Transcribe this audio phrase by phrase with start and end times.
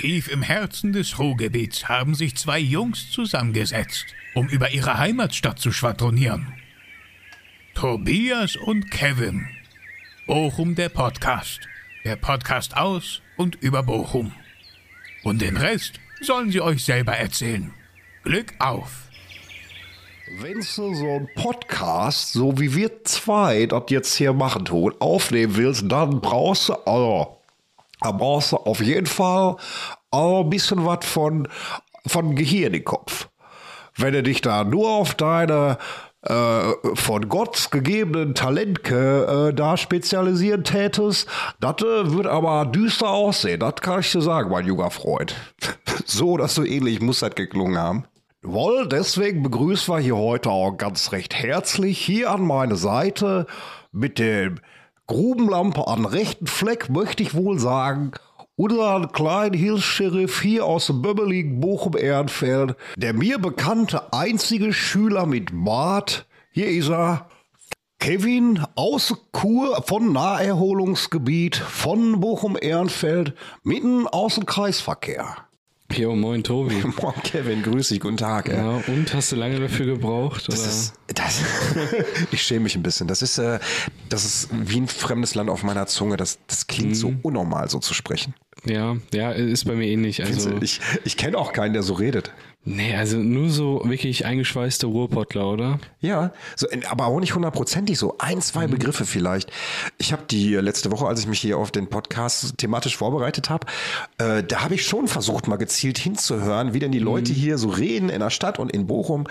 [0.00, 5.72] Tief im Herzen des Ruhrgebiets haben sich zwei Jungs zusammengesetzt, um über ihre Heimatstadt zu
[5.72, 6.54] schwadronieren.
[7.74, 9.46] Tobias und Kevin.
[10.26, 11.60] Bochum der Podcast.
[12.06, 14.32] Der Podcast aus und über Bochum.
[15.22, 17.70] Und den Rest sollen sie euch selber erzählen.
[18.22, 19.02] Glück auf!
[20.38, 25.56] Wenn du so einen Podcast, so wie wir zwei das jetzt hier machen tun, aufnehmen
[25.56, 27.39] willst, dann brauchst du, also,
[28.00, 29.56] da brauchst du auf jeden Fall
[30.10, 31.48] auch ein bisschen was von,
[32.06, 33.28] von Gehirn im Kopf.
[33.96, 35.78] Wenn du dich da nur auf deine
[36.22, 41.26] äh, von Gott gegebenen Talentke äh, da spezialisieren tätest,
[41.60, 43.60] das äh, wird aber düster aussehen.
[43.60, 45.34] Das kann ich dir sagen, mein junger Freund.
[46.04, 48.04] so dass so ähnlich muss das geklungen haben.
[48.42, 53.46] Wohl, deswegen begrüßen wir hier heute auch ganz recht herzlich hier an meine Seite
[53.92, 54.60] mit dem
[55.10, 58.12] Grubenlampe an rechten Fleck, möchte ich wohl sagen,
[58.54, 66.26] unseren kleinen Hilfs-Sheriff hier aus dem böbbeligen Bochum-Ehrenfeld, der mir bekannte einzige Schüler mit Bart,
[66.52, 67.28] hier ist er,
[67.98, 75.49] Kevin aus Kur von Naherholungsgebiet von Bochum-Ehrenfeld, mitten aus dem Kreisverkehr.
[75.92, 76.74] Jo, moin Tobi.
[77.02, 78.48] Moin Kevin, grüß dich, guten Tag.
[78.48, 78.56] ey.
[78.56, 80.46] Ja, und hast du lange dafür gebraucht?
[80.48, 81.40] Das ist, das,
[82.30, 83.08] ich schäme mich ein bisschen.
[83.08, 83.58] Das ist, äh,
[84.08, 86.16] das ist wie ein fremdes Land auf meiner Zunge.
[86.16, 88.34] Das, das klingt so unnormal, so zu sprechen.
[88.64, 90.24] Ja, ja, ist bei mir ähnlich.
[90.24, 92.32] Also, ich ich kenne auch keinen, der so redet.
[92.64, 95.78] nee, also nur so wirklich eingeschweißte Ruhrpottler, oder?
[96.00, 98.16] Ja, so, aber auch nicht hundertprozentig so.
[98.18, 99.50] Ein, zwei Begriffe vielleicht.
[99.96, 103.66] Ich habe die letzte Woche, als ich mich hier auf den Podcast thematisch vorbereitet habe,
[104.18, 107.70] äh, da habe ich schon versucht, mal gezielt hinzuhören, wie denn die Leute hier so
[107.70, 109.26] reden in der Stadt und in Bochum.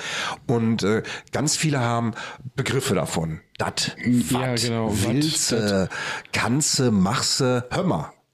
[0.47, 2.13] Und äh, ganz viele haben
[2.55, 3.41] Begriffe davon.
[3.59, 5.89] Dat, Ja, wat, genau, wat, willste,
[6.33, 7.65] ganze, machse.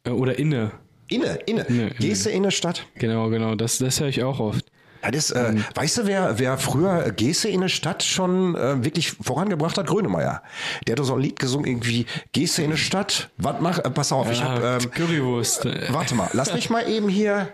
[0.05, 0.71] Äh, Oder inne.
[1.07, 1.61] Inne, inne.
[1.63, 2.85] Inne, Gehst du in eine Stadt?
[2.95, 3.55] Genau, genau.
[3.55, 4.65] Das, das höre ich auch oft.
[5.03, 9.11] Ja, das, äh, weißt du, wer, wer früher Geste in der Stadt schon äh, wirklich
[9.11, 9.85] vorangebracht hat?
[9.85, 10.41] Grönemeyer.
[10.87, 13.29] Der hat doch so ein Lied gesungen, irgendwie Geste in der Stadt.
[13.37, 15.65] Was mach, äh, pass auf, ich Ja, hab, ähm, Currywurst.
[15.65, 17.49] Äh, warte mal, lass mich mal eben hier,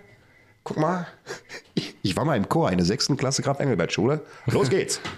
[0.64, 1.08] guck mal.
[1.74, 4.22] Ich, ich war mal im Chor, in der sechsten Klasse Graf Engelbert Schule.
[4.46, 5.02] Los geht's.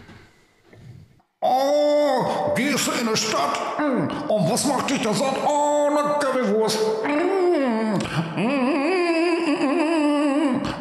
[1.46, 3.60] Oh, gehst du in die Stadt?
[3.76, 4.08] Hm.
[4.30, 5.36] Und was macht dich da satt?
[5.46, 6.80] Oh, eine Currywurst.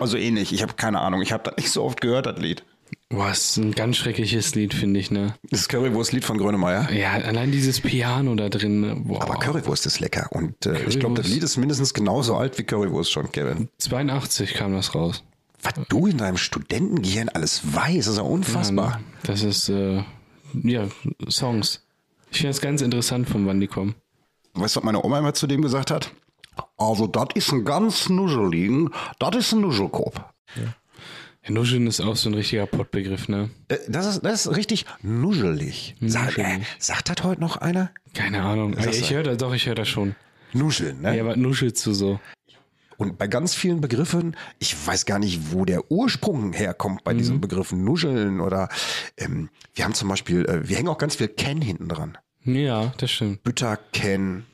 [0.01, 2.65] Also ähnlich, ich habe keine Ahnung, ich habe das nicht so oft gehört, das Lied.
[3.09, 5.35] Boah, ist ein ganz schreckliches Lied, finde ich, ne?
[5.51, 6.91] Das Currywurst-Lied von Grönemeyer.
[6.93, 8.81] Ja, allein dieses Piano da drin.
[8.81, 8.97] ne?
[8.97, 9.23] Boah.
[9.23, 10.29] Aber Currywurst ist lecker.
[10.31, 13.69] Und äh, ich glaube, das Lied ist mindestens genauso alt wie Currywurst schon, Kevin.
[13.79, 15.25] 82 kam das raus.
[15.63, 19.01] Was du in deinem Studentengehirn alles weißt, ist ja unfassbar.
[19.25, 20.03] Das ist, äh,
[20.55, 20.89] ja,
[21.29, 21.85] Songs.
[22.31, 23.95] Ich finde es ganz interessant, von wann die kommen.
[24.55, 26.11] Weißt du, was meine Oma immer zu dem gesagt hat?
[26.77, 30.33] Also, das ist ein ganz nuscheligen, das ist ein Nuschelkorb.
[30.57, 30.75] Ja,
[31.51, 33.51] Nuscheln ist auch so ein richtiger Pottbegriff, ne?
[33.69, 35.97] Äh, Das ist, das ist richtig nuschelig.
[36.01, 37.91] Sag, äh, sagt das heute noch einer?
[38.15, 38.77] Keine Ahnung.
[38.77, 40.15] das ich höre das, doch, ich höre das schon.
[40.53, 41.17] Nuscheln, ne?
[41.17, 42.21] Ja, was nuschelst du so?
[42.99, 47.41] Und bei ganz vielen Begriffen, ich weiß gar nicht, wo der Ursprung herkommt bei diesen
[47.41, 48.69] Begriffen Nuscheln oder
[49.17, 52.17] ähm, wir haben zum Beispiel, äh, wir hängen auch ganz viel Ken hinten dran.
[52.45, 53.43] Ja, das stimmt.
[53.43, 54.47] Bütterken.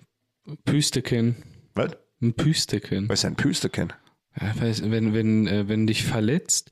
[0.64, 1.37] Püsteken.
[1.75, 1.97] Was?
[2.21, 3.09] Ein Püsteken.
[3.09, 3.93] Was ist denn Püsteken?
[4.41, 6.71] Ja, weiß, wenn, wenn, äh, wenn dich verletzt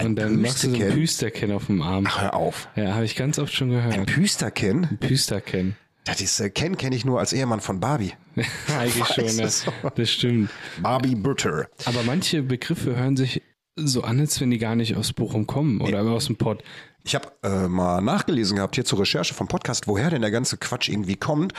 [0.00, 0.92] und dann machst du so ein?
[0.92, 2.06] Püsterken auf dem Arm.
[2.08, 2.68] Ach, hör auf.
[2.76, 4.06] Ja, habe ich ganz oft schon Ein gehört.
[4.06, 4.98] Püsterken?
[5.00, 5.76] Püsterken.
[6.04, 8.12] Das ist, äh, Ken kenne ich nur als Ehemann von Barbie.
[8.78, 9.48] Eigentlich schon, ja.
[9.48, 9.72] so.
[9.94, 10.50] Das stimmt.
[10.80, 11.68] Barbie Butter.
[11.84, 13.42] Aber manche Begriffe hören sich
[13.76, 16.62] so an, als wenn die gar nicht aus Bochum kommen oder aus dem Pott.
[17.04, 20.58] Ich habe äh, mal nachgelesen gehabt hier zur Recherche vom Podcast, woher denn der ganze
[20.58, 21.54] Quatsch irgendwie kommt.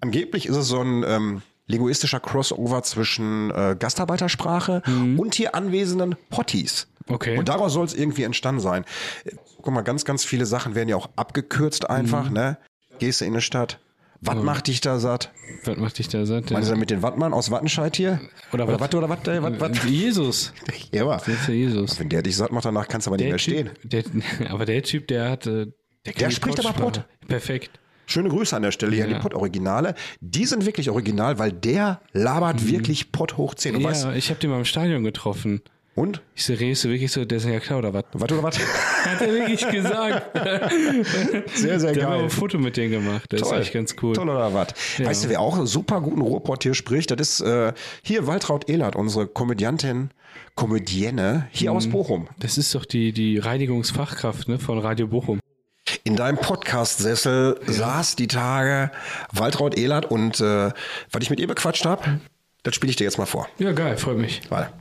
[0.00, 4.82] Angeblich ist es so ein ähm, linguistischer Crossover zwischen äh, Gastarbeitersprache
[5.16, 6.88] und hier anwesenden Potties.
[7.08, 7.38] Okay.
[7.38, 8.84] Und daraus soll es irgendwie entstanden sein.
[9.24, 9.32] Äh,
[9.62, 12.56] Guck mal, ganz, ganz viele Sachen werden ja auch abgekürzt einfach, ne?
[12.98, 13.78] Gehst du in eine Stadt.
[14.22, 15.32] Was macht dich da satt?
[15.64, 16.50] Was macht dich da satt?
[16.50, 18.20] Meinst du mit den Wattmann aus Wattenscheid hier?
[18.52, 18.94] Oder oder was?
[18.94, 19.26] Oder was?
[19.28, 19.84] Äh, was?
[19.84, 20.52] Jesus.
[20.92, 21.98] Ja, aber Das ist der Jesus.
[22.00, 23.70] wenn der dich satt macht, danach kannst du aber nicht mehr stehen.
[23.80, 24.04] Typ, der,
[24.50, 25.46] aber der Typ, der hat.
[25.46, 25.66] äh,
[26.06, 26.72] Der, die spricht aber.
[26.72, 27.04] Pott.
[27.28, 27.80] Perfekt.
[28.10, 29.16] Schöne Grüße an der Stelle hier an Ja.
[29.18, 29.94] die Pott-Originale.
[30.20, 33.76] Die sind wirklich original, weil der labert wirklich Pott hoch 10.
[33.76, 34.10] Und, weißt, Mhm.
[34.12, 35.60] Ja, ich habe den mal im Stadion getroffen.
[35.96, 36.22] und?
[36.34, 38.04] Ich so, redest du wirklich so, der ist ja klar, oder was?
[38.14, 38.58] Was oder was?
[39.04, 40.36] Hat er wirklich gesagt.
[41.54, 42.22] Sehr, sehr Der geil.
[42.24, 43.24] ein Foto mit denen gemacht.
[43.28, 44.14] Das ist echt ganz cool.
[44.14, 44.68] Toll oder was?
[44.98, 47.10] Weißt du, wer auch super guten Ruhrpott hier spricht?
[47.10, 47.72] Das ist äh,
[48.02, 50.10] hier Waltraud Ehlert, unsere Komödiantin,
[50.54, 51.90] Komödienne hier aus Mhm.
[51.92, 52.28] Bochum.
[52.38, 55.40] Das ist doch die, die Reinigungsfachkraft ne, von Radio Bochum.
[56.04, 58.90] In deinem Podcast-Sessel saß die Tage
[59.32, 60.70] Waltraud Ehlert und äh,
[61.10, 62.20] was ich mit ihr bequatscht habe,
[62.62, 63.48] Das spiele ich dir jetzt mal vor.
[63.58, 64.42] Ja, geil, freut mich.
[64.50, 64.72] Warte.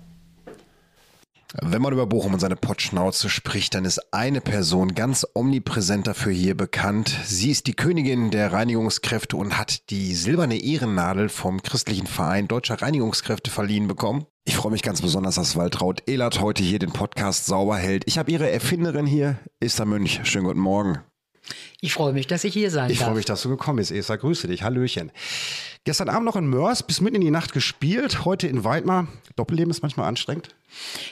[1.61, 6.31] Wenn man über Bochum und seine Pottschnauze spricht, dann ist eine Person ganz omnipräsent dafür
[6.31, 7.17] hier bekannt.
[7.25, 12.79] Sie ist die Königin der Reinigungskräfte und hat die silberne Ehrennadel vom christlichen Verein Deutscher
[12.79, 14.27] Reinigungskräfte verliehen bekommen.
[14.45, 18.03] Ich freue mich ganz besonders, dass Waltraud Ehlert heute hier den Podcast sauber hält.
[18.05, 20.21] Ich habe ihre Erfinderin hier, Esther Mönch.
[20.23, 20.99] Schönen guten Morgen.
[21.81, 23.07] Ich freue mich, dass ich hier sein Ich darf.
[23.07, 24.17] freue mich, dass du gekommen bist, Esther.
[24.17, 24.63] Grüße dich.
[24.63, 25.11] Hallöchen.
[25.85, 28.25] Gestern Abend noch in Mörs, bis mitten in die Nacht gespielt.
[28.25, 29.07] Heute in Weidmar.
[29.37, 30.49] Doppelleben ist manchmal anstrengend.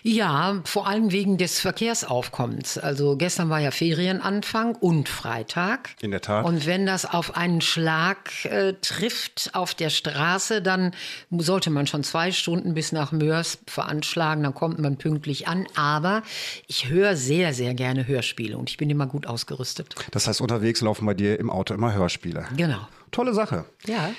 [0.03, 2.77] Ja, vor allem wegen des Verkehrsaufkommens.
[2.77, 5.95] Also gestern war ja Ferienanfang und Freitag.
[6.01, 6.45] In der Tat.
[6.45, 10.91] Und wenn das auf einen Schlag äh, trifft auf der Straße, dann
[11.31, 15.65] sollte man schon zwei Stunden bis nach Mörs veranschlagen, dann kommt man pünktlich an.
[15.75, 16.23] Aber
[16.67, 19.95] ich höre sehr, sehr gerne Hörspiele und ich bin immer gut ausgerüstet.
[20.11, 22.45] Das heißt, unterwegs laufen bei dir im Auto immer Hörspiele.
[22.55, 22.87] Genau.
[23.11, 23.65] Tolle Sache.
[23.85, 24.11] Ja.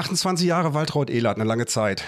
[0.00, 2.04] 28 Jahre Waltraud Ehlert, eine lange Zeit.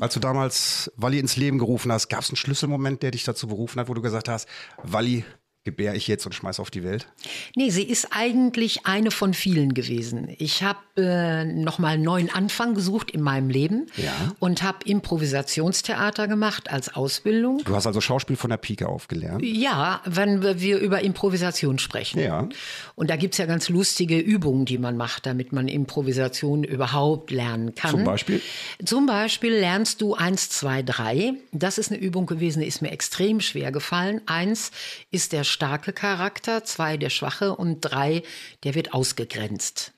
[0.00, 3.46] Als du damals Walli ins Leben gerufen hast, gab es einen Schlüsselmoment, der dich dazu
[3.46, 4.48] berufen hat, wo du gesagt hast,
[4.82, 5.24] Walli
[5.66, 7.06] gebär ich jetzt und schmeiß auf die Welt?
[7.54, 10.34] Nee, sie ist eigentlich eine von vielen gewesen.
[10.38, 14.34] Ich habe äh, nochmal einen neuen Anfang gesucht in meinem Leben Ja.
[14.38, 17.62] und habe Improvisationstheater gemacht als Ausbildung.
[17.64, 19.42] Du hast also Schauspiel von der Pike aufgelernt.
[19.44, 22.20] Ja, wenn wir über Improvisation sprechen.
[22.20, 22.48] Ja.
[22.94, 27.74] Und da gibt's ja ganz lustige Übungen, die man macht, damit man Improvisation überhaupt lernen
[27.74, 27.90] kann.
[27.90, 28.40] Zum Beispiel?
[28.84, 31.34] Zum Beispiel lernst du eins, zwei, drei.
[31.52, 34.20] Das ist eine Übung gewesen, die ist mir extrem schwer gefallen.
[34.26, 34.70] Eins
[35.10, 38.22] ist der starke Charakter, zwei der schwache und drei,
[38.62, 39.92] der wird ausgegrenzt.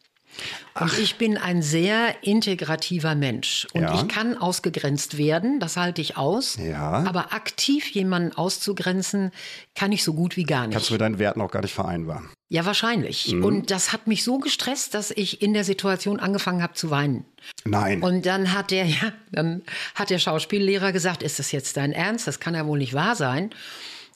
[0.78, 3.66] Und ich bin ein sehr integrativer Mensch.
[3.72, 3.94] Und Ja.
[3.94, 6.56] ich kann ausgegrenzt werden, das halte ich aus.
[6.58, 7.02] Ja.
[7.08, 9.32] Aber aktiv jemanden auszugrenzen,
[9.74, 10.74] kann ich so gut wie gar nicht.
[10.74, 12.28] Kannst du mit deinen Werten auch gar nicht vereinbaren.
[12.50, 13.32] Ja, wahrscheinlich.
[13.32, 13.44] Mhm.
[13.44, 17.24] Und das hat mich so gestresst, dass ich in der Situation angefangen habe zu weinen.
[17.64, 18.00] Nein.
[18.00, 19.62] Und dann hat der, ja, dann
[19.96, 22.28] hat der Schauspiellehrer gesagt, ist das jetzt dein Ernst?
[22.28, 23.50] Das kann ja wohl nicht wahr sein.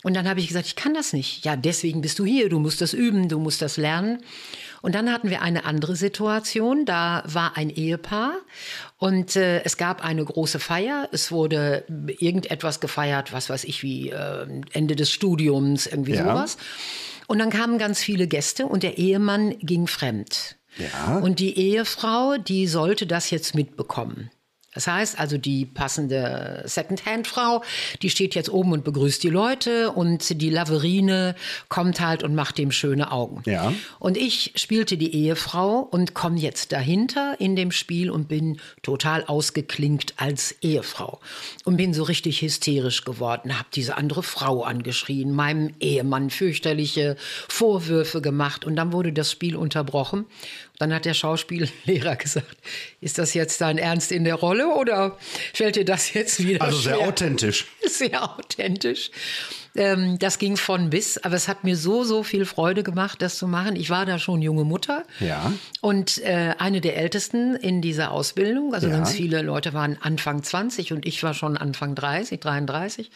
[0.02, 1.44] Und dann habe ich gesagt, ich kann das nicht.
[1.44, 2.48] Ja, deswegen bist du hier.
[2.48, 4.18] Du musst das üben, du musst das lernen.
[4.80, 6.84] Und dann hatten wir eine andere Situation.
[6.84, 8.32] Da war ein Ehepaar
[8.98, 11.08] und äh, es gab eine große Feier.
[11.12, 11.84] Es wurde
[12.18, 16.24] irgendetwas gefeiert, was weiß ich, wie äh, Ende des Studiums, irgendwie Ja.
[16.24, 16.56] sowas.
[17.28, 20.56] Und dann kamen ganz viele Gäste und der Ehemann ging fremd.
[20.78, 21.18] Ja.
[21.18, 24.30] Und die Ehefrau, die sollte das jetzt mitbekommen.
[24.74, 27.62] Das heißt also, die passende Secondhand-Frau,
[28.00, 31.34] die steht jetzt oben und begrüßt die Leute und die Laverine
[31.68, 33.42] kommt halt und macht dem schöne Augen.
[33.44, 33.72] Ja.
[33.98, 39.24] Und ich spielte die Ehefrau und komme jetzt dahinter in dem Spiel und bin total
[39.26, 41.20] ausgeklinkt als Ehefrau
[41.64, 47.16] und bin so richtig hysterisch geworden, habe diese andere Frau angeschrien, meinem Ehemann fürchterliche
[47.48, 50.24] Vorwürfe gemacht und dann wurde das Spiel unterbrochen.
[50.82, 52.56] Dann hat der Schauspiellehrer gesagt,
[53.00, 55.16] ist das jetzt dein Ernst in der Rolle oder
[55.54, 57.06] fällt dir das jetzt wieder Also sehr schwer?
[57.08, 57.66] authentisch.
[57.86, 59.12] sehr authentisch.
[59.76, 63.38] Ähm, das ging von bis, aber es hat mir so, so viel Freude gemacht, das
[63.38, 63.76] zu machen.
[63.76, 65.04] Ich war da schon junge Mutter.
[65.20, 65.52] Ja.
[65.80, 68.74] Und äh, eine der Ältesten in dieser Ausbildung.
[68.74, 68.94] Also Ja.
[68.96, 73.10] ganz viele Leute waren Anfang 20 und ich war schon Anfang 30, 33.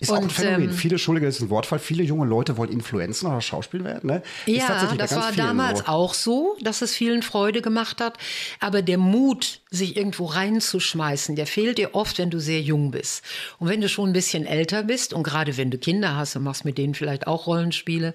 [0.00, 0.70] Ist auch ein Und, Phänomen.
[0.70, 4.06] ähm, viele, Entschuldige, das ist ein Wortfall, viele junge Leute wollen Influenzen oder Schauspiel werden.
[4.10, 4.22] Ne?
[4.46, 5.84] Ja, das war damals so.
[5.86, 8.18] auch so, dass es vielen Freude gemacht hat.
[8.60, 13.22] Aber der Mut, sich irgendwo reinzuschmeißen, der fehlt dir oft, wenn du sehr jung bist.
[13.58, 16.44] Und wenn du schon ein bisschen älter bist und gerade wenn du Kinder hast und
[16.44, 18.14] machst mit denen vielleicht auch Rollenspiele,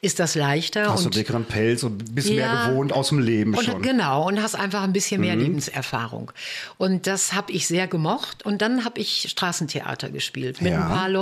[0.00, 0.90] ist das leichter.
[0.90, 2.68] Hast du und dickeren Pelz und bist mehr Ja.
[2.68, 3.78] gewohnt aus dem Leben und, schon.
[3.78, 3.82] Mhm.
[3.82, 6.32] Genau, und hast einfach ein bisschen mehr Lebenserfahrung.
[6.78, 8.44] Und das habe ich sehr gemocht.
[8.46, 10.82] Und dann habe ich Straßentheater gespielt mit Ja.
[10.82, 11.21] ein paar Leuten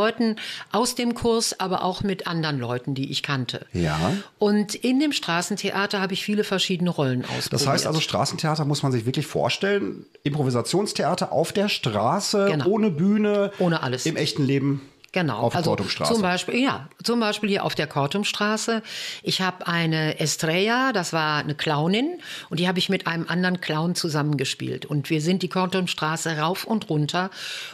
[0.72, 3.66] aus dem Kurs, aber auch mit anderen Leuten, die ich kannte.
[3.72, 3.98] Ja.
[4.38, 7.52] Und in dem Straßentheater habe ich viele verschiedene Rollen ausprobiert.
[7.52, 10.06] Das heißt also, Straßentheater muss man sich wirklich vorstellen.
[10.22, 12.66] Improvisationstheater auf der Straße, Genau.
[12.66, 14.06] ohne Bühne, Ohne alles.
[14.06, 14.82] Im echten Leben.
[15.12, 16.12] Genau, Auf also Kortumstraße.
[16.12, 18.80] zum Beispiel, ja, zum Beispiel hier auf der Kortumstraße.
[19.24, 23.60] Ich habe eine Estrella, das war eine Clownin, und die habe ich mit einem anderen
[23.60, 24.86] Clown zusammengespielt.
[24.86, 27.30] Und wir sind die Kortumstraße rauf und runter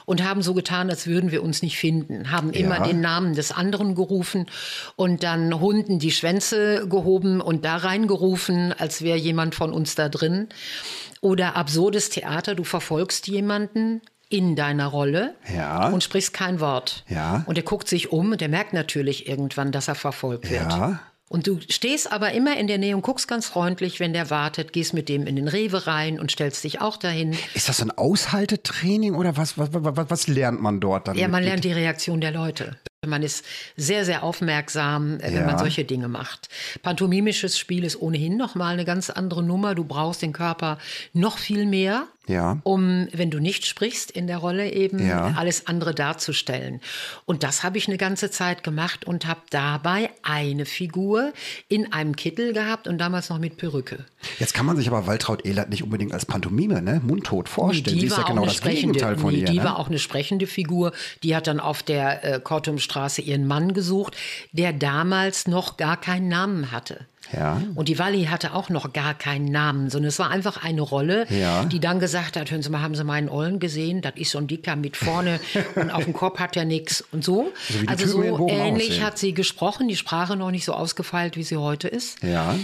[0.06, 3.52] und haben so getan, als würden wir uns nicht finden, haben immer den Namen des
[3.52, 4.46] anderen gerufen
[4.96, 10.08] und dann Hunden die Schwänze gehoben und da reingerufen, als wäre jemand von uns da
[10.08, 10.48] drin.
[11.20, 15.88] Oder absurdes Theater, du verfolgst jemanden in deiner Rolle Ja.
[15.88, 17.04] und sprichst kein Wort.
[17.08, 17.44] Ja.
[17.46, 20.62] Und er guckt sich um und er merkt natürlich irgendwann, dass er verfolgt wird.
[20.72, 21.00] Ja.
[21.28, 24.72] Und du stehst aber immer in der Nähe und guckst ganz freundlich, wenn der wartet,
[24.72, 27.36] gehst mit dem in den Rewe rein und stellst dich auch dahin.
[27.54, 31.16] Ist das ein Aushaltetraining oder was, was, was, was lernt man dort dann?
[31.16, 32.76] Ja, man lernt die Reaktion der Leute.
[33.04, 33.44] Man ist
[33.76, 35.46] sehr, sehr aufmerksam, äh, wenn Ja.
[35.46, 36.48] man solche Dinge macht.
[36.82, 39.74] Pantomimisches Spiel ist ohnehin noch mal eine ganz andere Nummer.
[39.74, 40.78] Du brauchst den Körper
[41.12, 42.06] noch viel mehr.
[42.26, 42.58] Ja.
[42.64, 45.34] um, wenn du nicht sprichst in der Rolle, eben Ja.
[45.36, 46.80] alles andere darzustellen.
[47.24, 51.32] Und das habe ich eine ganze Zeit gemacht und habe dabei eine Figur
[51.68, 54.04] in einem Kittel gehabt und damals noch mit Perücke.
[54.38, 57.00] Jetzt kann man sich aber Waltraud Ehlert nicht unbedingt als Pantomime, ne?
[57.04, 57.96] Mundtot vorstellen.
[57.96, 59.46] Nee, Sie ist ja genau das Gegenteil von nee, ihr.
[59.46, 59.64] Die ne?
[59.64, 60.92] war auch eine sprechende Figur.
[61.22, 64.16] Die hat dann auf der äh, Kortumstraße ihren Mann gesucht,
[64.52, 67.06] der damals noch gar keinen Namen hatte.
[67.32, 67.60] Ja.
[67.74, 71.26] Und die Walli hatte auch noch gar keinen Namen, sondern es war einfach eine Rolle,
[71.30, 71.64] Ja.
[71.64, 74.00] die dann gesagt hat, hören Sie mal, haben Sie meinen Ollen gesehen?
[74.02, 75.40] Das ist so ein Dicker mit vorne
[75.74, 77.52] und auf dem Kopf hat er nichts und so.
[77.86, 79.04] Also in so ähnlich aussehen.
[79.04, 82.22] hat sie gesprochen, die Sprache noch nicht so ausgefeilt, wie sie heute ist.
[82.22, 82.54] Ja.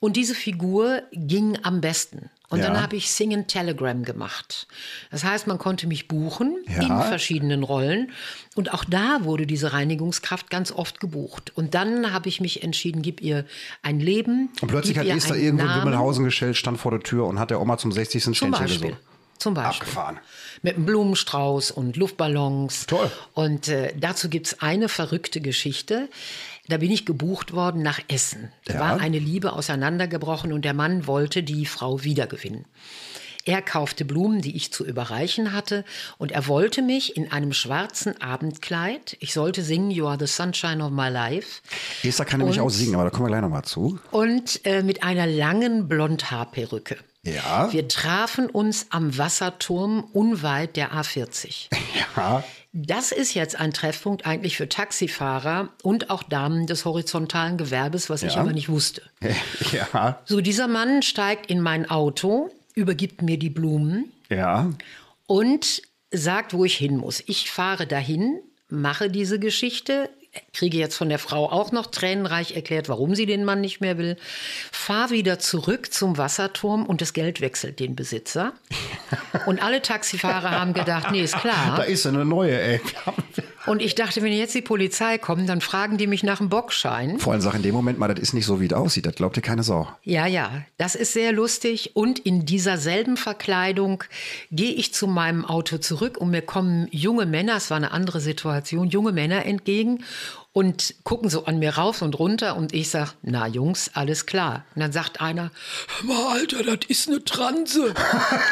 [0.00, 2.28] Und diese Figur ging am besten.
[2.52, 2.66] Und Ja.
[2.66, 4.66] dann habe ich Sing and Telegram gemacht.
[5.10, 6.82] Das heißt, man konnte mich buchen Ja.
[6.82, 8.12] in verschiedenen Rollen.
[8.54, 11.50] Und auch da wurde diese Reinigungskraft ganz oft gebucht.
[11.56, 13.46] Und dann habe ich mich entschieden, gib ihr
[13.82, 14.50] ein Leben.
[14.60, 15.74] Und plötzlich hat Esther irgendwo in.
[15.82, 18.22] Wimmelhausen gestellt, stand vor der Tür und hat der Oma zum 60.
[18.22, 18.96] Zum Ständchen gesungen.
[19.38, 19.88] Zum Beispiel.
[19.88, 20.18] Abgefahren.
[20.62, 22.86] Mit einem Blumenstrauß und Luftballons.
[22.86, 23.10] Toll.
[23.34, 26.08] Und äh, dazu gibt's eine verrückte Geschichte.
[26.68, 28.52] Da bin ich gebucht worden nach Essen.
[28.64, 28.80] Da Ja.
[28.80, 32.66] war eine Liebe auseinandergebrochen und der Mann wollte die Frau wiedergewinnen.
[33.44, 35.84] Er kaufte Blumen, die ich zu überreichen hatte,
[36.18, 40.80] und er wollte mich in einem schwarzen Abendkleid, ich sollte singen You are the sunshine
[40.84, 41.60] of my life,
[42.04, 43.98] Esther kann nämlich auch singen, aber da kommen wir gleich nochmal zu.
[44.12, 46.98] und äh, mit einer langen Blondhaarperücke.
[47.24, 47.72] Ja.
[47.72, 51.66] Wir trafen uns am Wasserturm unweit der A40.
[52.16, 52.44] Ja.
[52.74, 58.22] Das ist jetzt ein Treffpunkt eigentlich für Taxifahrer und auch Damen des horizontalen Gewerbes, was
[58.22, 58.40] ich Ja.
[58.40, 59.02] aber nicht wusste.
[59.72, 60.20] Ja.
[60.24, 64.70] So, dieser Mann steigt in mein Auto, übergibt mir die Blumen Ja.
[65.26, 67.22] und sagt, wo ich hin muss.
[67.26, 70.08] Ich fahre dahin, mache diese Geschichte,
[70.54, 73.98] kriege jetzt von der Frau auch noch tränenreich erklärt, warum sie den Mann nicht mehr
[73.98, 74.16] will,
[74.70, 78.52] fahre wieder zurück zum Wasserturm und das Geld wechselt den Besitzer.
[79.46, 81.84] Und alle Taxifahrer haben gedacht, nee, ist Da klar.
[81.84, 82.80] ist eine neue, ey.
[83.66, 87.18] Und ich dachte, wenn jetzt die Polizei kommt, dann fragen die mich nach dem Bockschein.
[87.18, 89.06] Vor allem sag in dem Moment mal, das ist nicht so, wie es aussieht.
[89.06, 89.88] Das glaubt dir keine Sau.
[90.02, 91.92] Ja, ja, das ist sehr lustig.
[91.94, 94.04] Und in dieser selben Verkleidung
[94.50, 98.20] gehe ich zu meinem Auto zurück und mir kommen junge Männer, es war eine andere
[98.20, 100.04] Situation, junge Männer entgegen
[100.52, 104.64] und gucken so an mir rauf und runter und ich sag, na Jungs, alles klar.
[104.74, 105.50] Und dann sagt einer,
[106.00, 107.94] "Hör mal Alter, das ist eine Transe.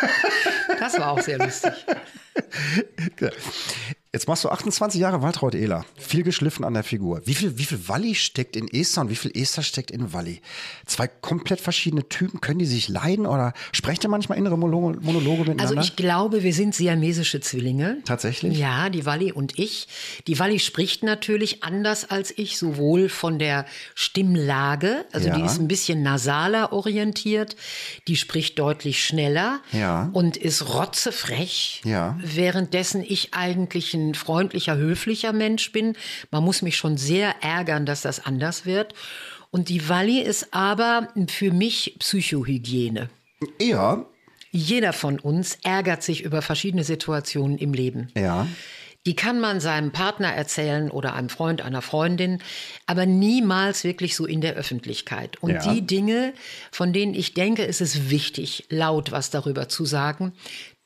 [0.80, 1.72] das war auch sehr lustig.
[4.12, 5.84] Jetzt machst du 28 Jahre Waltraud Ehler.
[5.96, 7.22] Viel geschliffen an der Figur.
[7.26, 10.40] Wie viel, wie viel Walli steckt in Esther und wie viel Esther steckt in Walli?
[10.84, 12.40] Zwei komplett verschiedene Typen.
[12.40, 15.62] Können die sich leiden oder sprecht ihr manchmal innere Monologe, Monologe miteinander?
[15.62, 17.98] Also ich glaube, wir sind siamesische Zwillinge.
[18.04, 18.58] Tatsächlich?
[18.58, 19.86] Ja, die Walli und ich.
[20.26, 23.64] Die Walli spricht natürlich anders als ich, sowohl von der
[23.94, 25.36] Stimmlage, also Ja.
[25.36, 27.54] die ist ein bisschen nasaler orientiert,
[28.08, 30.10] die spricht deutlich schneller Ja.
[30.14, 32.18] und ist rotzefrech, Ja.
[32.20, 35.94] währenddessen ich eigentlich ein freundlicher, höflicher Mensch bin.
[36.30, 38.94] Man muss mich schon sehr ärgern, dass das anders wird.
[39.50, 43.10] Und die Walli ist aber für mich Psychohygiene.
[43.58, 44.06] Eher,
[44.52, 48.08] Jeder von uns ärgert sich über verschiedene Situationen im Leben.
[48.16, 48.46] ja.
[49.06, 52.42] Die kann man seinem Partner erzählen oder einem Freund, einer Freundin,
[52.84, 55.42] aber niemals wirklich so in der Öffentlichkeit.
[55.42, 55.72] Und Ja.
[55.72, 56.34] die Dinge,
[56.70, 60.34] von denen ich denke, es ist wichtig, laut was darüber zu sagen,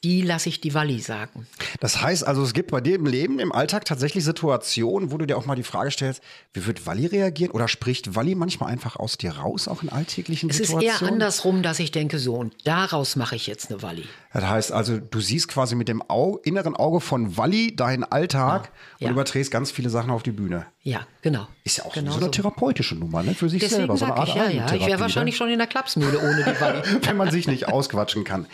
[0.05, 1.47] die lasse ich die Walli sagen.
[1.81, 5.25] Das heißt also, es gibt bei dir im Leben, im Alltag tatsächlich Situationen, wo du
[5.27, 7.53] dir auch mal die Frage stellst, wie wird Walli reagieren?
[7.53, 11.03] Oder spricht Walli manchmal einfach aus dir raus, auch in alltäglichen Es ist Situationen?
[11.07, 14.05] eher andersrum, dass ich denke, so, und daraus mache ich jetzt eine Walli.
[14.35, 18.73] Das heißt also, du siehst quasi mit dem Au inneren Auge von Walli deinen Alltag
[18.99, 19.07] Ja.
[19.07, 20.67] und überträgst ganz viele Sachen auf die Bühne.
[20.81, 21.47] Ja, genau.
[21.63, 23.35] Ist ja auch genau so eine therapeutische Nummer, ne?
[23.35, 23.97] Für sich Deswegen selber.
[23.97, 24.67] So eine Art ich, ja, ja.
[24.75, 25.39] Ich wäre wahrscheinlich ne?
[25.39, 26.83] schon in der Klapsmühle ohne die Walli.
[27.03, 28.47] wenn man sich nicht ausquatschen kann.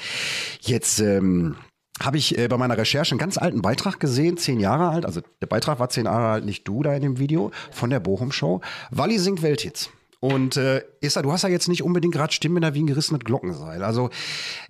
[0.60, 1.56] Jetzt ähm,
[1.98, 5.06] habe ich äh, bei meiner Recherche einen ganz alten Beitrag gesehen, zehn Jahre alt.
[5.06, 8.00] Also der Beitrag war zehn Jahre alt, nicht du da in dem Video, von der
[8.00, 8.60] Bochum Show.
[8.90, 9.90] Walli singt Welthits.
[10.20, 13.82] Und äh, Esther, du hast ja jetzt nicht unbedingt gerade Stimmbänder wie ein gerissenes Glockenseil.
[13.82, 14.10] Also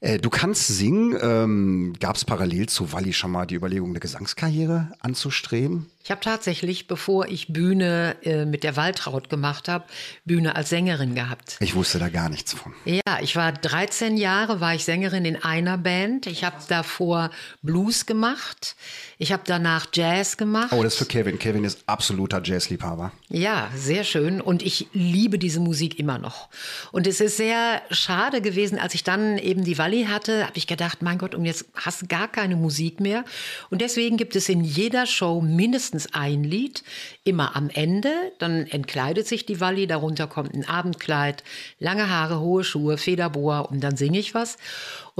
[0.00, 1.18] äh, du kannst singen.
[1.20, 5.86] Ähm, Gab es parallel zu Walli schon mal die Überlegung, eine Gesangskarriere anzustreben?
[6.02, 9.84] Ich habe tatsächlich, bevor ich Bühne äh, mit der Waltraud gemacht habe,
[10.24, 11.56] Bühne als Sängerin gehabt.
[11.60, 12.72] Ich wusste da gar nichts von.
[12.84, 16.26] Ja, ich war 13 Jahre, war ich Sängerin in einer Band.
[16.26, 17.30] Ich habe davor
[17.60, 18.76] Blues gemacht.
[19.18, 20.72] Ich habe danach Jazz gemacht.
[20.72, 21.38] Oh, das ist für Kevin.
[21.38, 23.12] Kevin ist absoluter Jazzliebhaber.
[23.28, 24.40] Ja, sehr schön.
[24.40, 26.48] Und ich liebe diese Musik immer noch.
[26.92, 30.66] Und es ist sehr schade gewesen, als ich dann eben die Walli hatte, habe ich
[30.66, 33.24] gedacht, mein Gott, und jetzt hast du gar keine Musik mehr.
[33.70, 36.84] Und deswegen gibt es in jeder Show mindestens ein Lied,
[37.24, 38.12] immer am Ende.
[38.38, 41.42] Dann entkleidet sich die Walli, darunter kommt ein Abendkleid,
[41.78, 44.56] lange Haare, hohe Schuhe, Federboa und dann singe ich was.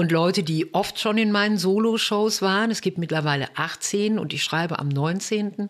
[0.01, 4.43] Und Leute, die oft schon in meinen Solo-Shows waren, es gibt mittlerweile 18 und ich
[4.43, 5.69] schreibe am 19.,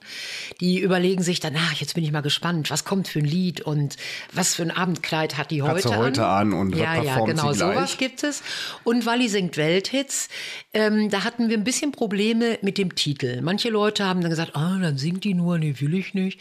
[0.60, 3.60] die überlegen sich dann, ach, jetzt bin ich mal gespannt, was kommt für ein Lied
[3.60, 3.96] und
[4.32, 7.52] was für ein Abendkleid hat die Hat heute sie heute an und ja, ja, genau,
[7.52, 8.44] sowas gibt es.
[8.84, 10.28] Und Walli singt Welthits.
[10.72, 13.40] Ähm, da hatten wir ein bisschen Probleme mit dem Titel.
[13.42, 16.38] Manche Leute haben dann gesagt, ah, dann singt die nur, nee, will ich nicht.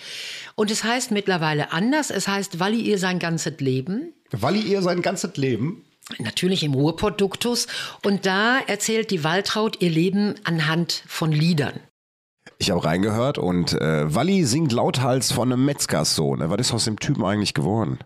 [0.53, 2.12] Und es heißt mittlerweile anders.
[2.12, 4.13] Es heißt Walli ihr sein ganzes Leben.
[4.29, 5.86] Walli ihr sein ganzes Leben.
[6.18, 7.68] Natürlich im Ruhrpott-Duktus.
[8.04, 11.80] Und da erzählt die Waltraud ihr Leben anhand von Liedern.
[12.58, 16.42] Ich habe reingehört und äh, Walli singt lauthals von einem Metzgerssohn.
[16.50, 18.00] Was ist aus dem Typen eigentlich geworden?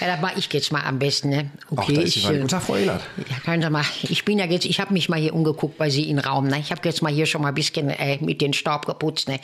[0.00, 1.30] Ja, das mache ich jetzt mal am besten.
[1.30, 1.50] Ne?
[1.76, 3.02] Ach, da ist die ich, Guten Tag, Frau Ehlert.
[3.28, 3.84] Ja, können Sie mal.
[4.02, 6.48] Ich bin ja jetzt, ich habe mich mal hier umgeguckt bei Sie im Raum.
[6.48, 6.58] Ne?
[6.58, 9.28] Ich habe jetzt mal hier schon mal ein bisschen äh, mit den Staub geputzt.
[9.28, 9.40] Ne?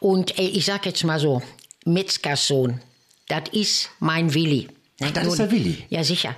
[0.00, 1.42] Und äh, ich sag jetzt mal so,
[1.84, 2.80] Metzgerssohn,
[3.28, 4.68] das ist mein Willi.
[5.00, 5.12] Ne?
[5.12, 5.84] das ist der Willi?
[5.90, 6.34] Ja, sicher.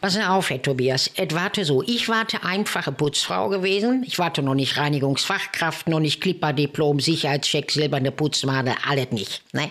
[0.00, 1.10] Pass auf, Herr Tobias.
[1.14, 1.82] Es warte so.
[1.82, 4.02] Ich warte einfache Putzfrau gewesen.
[4.06, 9.42] Ich warte noch nicht Reinigungsfachkraft, noch nicht Clipper-Diplom, Sicherheitscheck, silberne Putzmade, alles nicht.
[9.52, 9.70] Ne?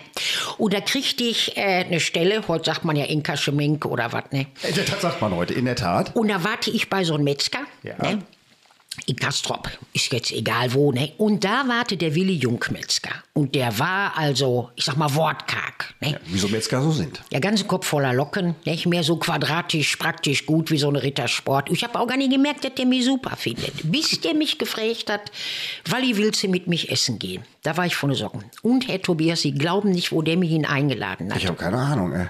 [0.56, 4.24] Und da kriegte ich äh, eine Stelle, heute sagt man ja Inka Schmink oder was,
[4.30, 4.46] ne?
[4.62, 6.14] Äh, Das sagt man heute, in der Tat.
[6.14, 7.96] Und da warte ich bei so einem Metzger, Ja.
[8.00, 8.22] ne?
[9.08, 11.12] In Kastrop, ist jetzt egal wo, ne?
[11.16, 13.10] Und da warte der Willi Jungmetzger.
[13.32, 16.20] Und der war also, ich sag mal, wortkarg, ne?
[16.26, 17.22] Wieso Metzger so sind.
[17.32, 21.70] Der ganze Kopf voller Locken, nicht mehr so quadratisch, praktisch gut wie so ein Rittersport.
[21.70, 23.90] Ich habe auch gar nicht gemerkt, dass der mich super findet.
[23.90, 25.32] Bis der mich gefragt hat,
[25.88, 27.44] Walli, willst du mit mich essen gehen?
[27.62, 28.44] Da war ich von den Socken.
[28.60, 31.40] Und Herr Tobias, Sie glauben nicht, wo der mich ihn eingeladen hat.
[31.40, 32.26] Ich habe keine Ahnung, ey.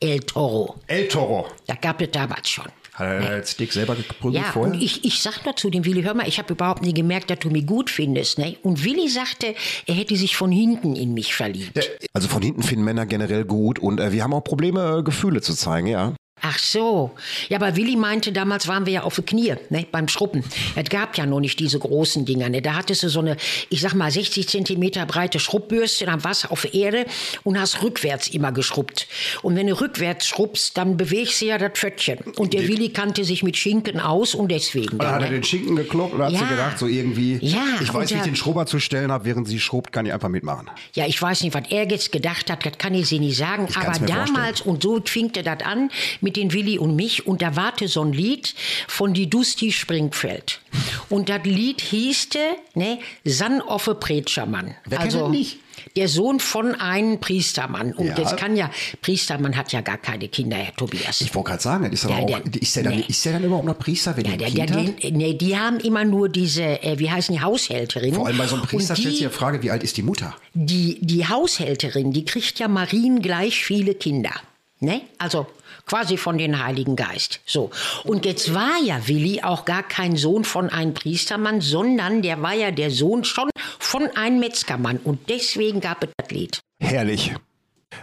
[0.00, 0.80] El Toro.
[0.88, 1.46] El Toro.
[1.68, 2.66] Da gab es damals schon.
[2.94, 4.74] Hat er jetzt Dick selber geprügelt Ja, vorher?
[4.74, 7.30] und ich, ich sag nur zu dem Willi, hör mal, ich habe überhaupt nie gemerkt,
[7.30, 8.38] dass du mich gut findest.
[8.38, 8.56] Ne?
[8.62, 9.54] Und Willi sagte,
[9.86, 11.90] er hätte sich von hinten in mich verliebt.
[12.12, 15.40] also von hinten finden Männer generell gut und äh, wir haben auch Probleme, äh, Gefühle
[15.40, 16.14] zu zeigen, ja.
[16.44, 17.12] Ach so.
[17.48, 20.42] Ja, aber Willi meinte, damals waren wir ja auf die Knie, ne, beim Schruppen.
[20.74, 22.60] Es gab ja noch nicht diese großen Dinger, ne.
[22.60, 23.36] Da hattest du so eine,
[23.68, 27.06] ich sag mal, 60 Zentimeter breite Schrubbürste, dann warst du auf Erde
[27.44, 29.06] und hast rückwärts immer geschrubbt.
[29.42, 32.18] Und wenn du rückwärts schrubbst, dann bewegst du ja das Pföttchen.
[32.36, 34.98] Und der Willi kannte sich mit Schinken aus und deswegen.
[34.98, 35.34] Dann dann, hat er ne?
[35.36, 36.38] den Schinken gekloppt und hat Ja.
[36.40, 39.46] sie gedacht, so irgendwie, Ja, ich weiß, wie ich den Schrubber zu stellen habe, während
[39.46, 40.68] sie schrubbt, kann ich einfach mitmachen.
[40.94, 43.68] Ja, ich weiß nicht, was er jetzt gedacht hat, das kann ich sie nicht sagen.
[43.76, 45.90] Aber damals, und so fingte das an
[46.20, 48.54] mit den Willi und mich, und da warte so ein Lied
[48.88, 50.60] von die Dusti Springfeld.
[51.08, 52.38] Und das Lied hießte,
[52.74, 54.74] ne, San Offe Pretschermann.
[54.86, 55.58] Wer also, das nicht?
[55.96, 57.92] Der Sohn von einem Priestermann.
[57.92, 58.18] Und Ja.
[58.18, 61.20] jetzt kann ja, Priestermann hat ja gar keine Kinder, Herr Tobias.
[61.22, 63.04] Ich wollte gerade sagen, ist, er Ja, auch, der- ist, der dann, nee.
[63.08, 65.80] ist der dann überhaupt noch Priester, wenn ja, er der, der, der, nee, die haben
[65.80, 68.14] immer nur diese, äh, wie heißen die, Haushälterin.
[68.14, 70.02] Vor allem bei so einem Priester die- stellt sich die Frage, wie alt ist die
[70.02, 70.36] Mutter?
[70.54, 74.32] die, die Haushälterin, die kriegt ja Marien gleich viele Kinder.
[74.80, 75.00] Ne?
[75.18, 75.46] Also
[75.86, 77.40] quasi von den Heiligen Geist.
[77.46, 77.70] So.
[78.04, 82.54] Und jetzt war ja Willi auch gar kein Sohn von einem Priestermann, sondern der war
[82.54, 84.98] ja der Sohn schon von einem Metzgermann.
[84.98, 86.60] Und deswegen gab es das Lied.
[86.80, 87.34] Herrlich.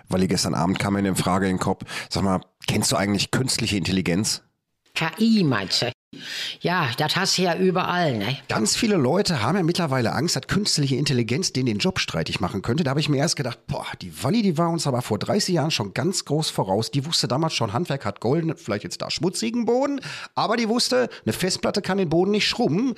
[0.08, 1.84] Weil gestern Abend kam mir eine Frage in den Kopf.
[2.10, 4.44] Sag mal, kennst du eigentlich künstliche Intelligenz?
[4.94, 5.92] KI meinst du?
[6.62, 8.38] Ja, das hast du ja überall, ne?
[8.48, 12.62] Ganz viele Leute haben ja mittlerweile Angst, dass künstliche Intelligenz denen den Job streitig machen
[12.62, 12.84] könnte.
[12.84, 15.54] Da habe ich mir erst gedacht, boah, die Walli, die war uns aber vor 30
[15.54, 16.90] Jahren schon ganz groß voraus.
[16.90, 20.02] Die wusste damals schon, Handwerk hat golden, vielleicht jetzt da schmutzigen Boden,
[20.36, 22.96] aber die wusste, eine Festplatte kann den Boden nicht schrubben.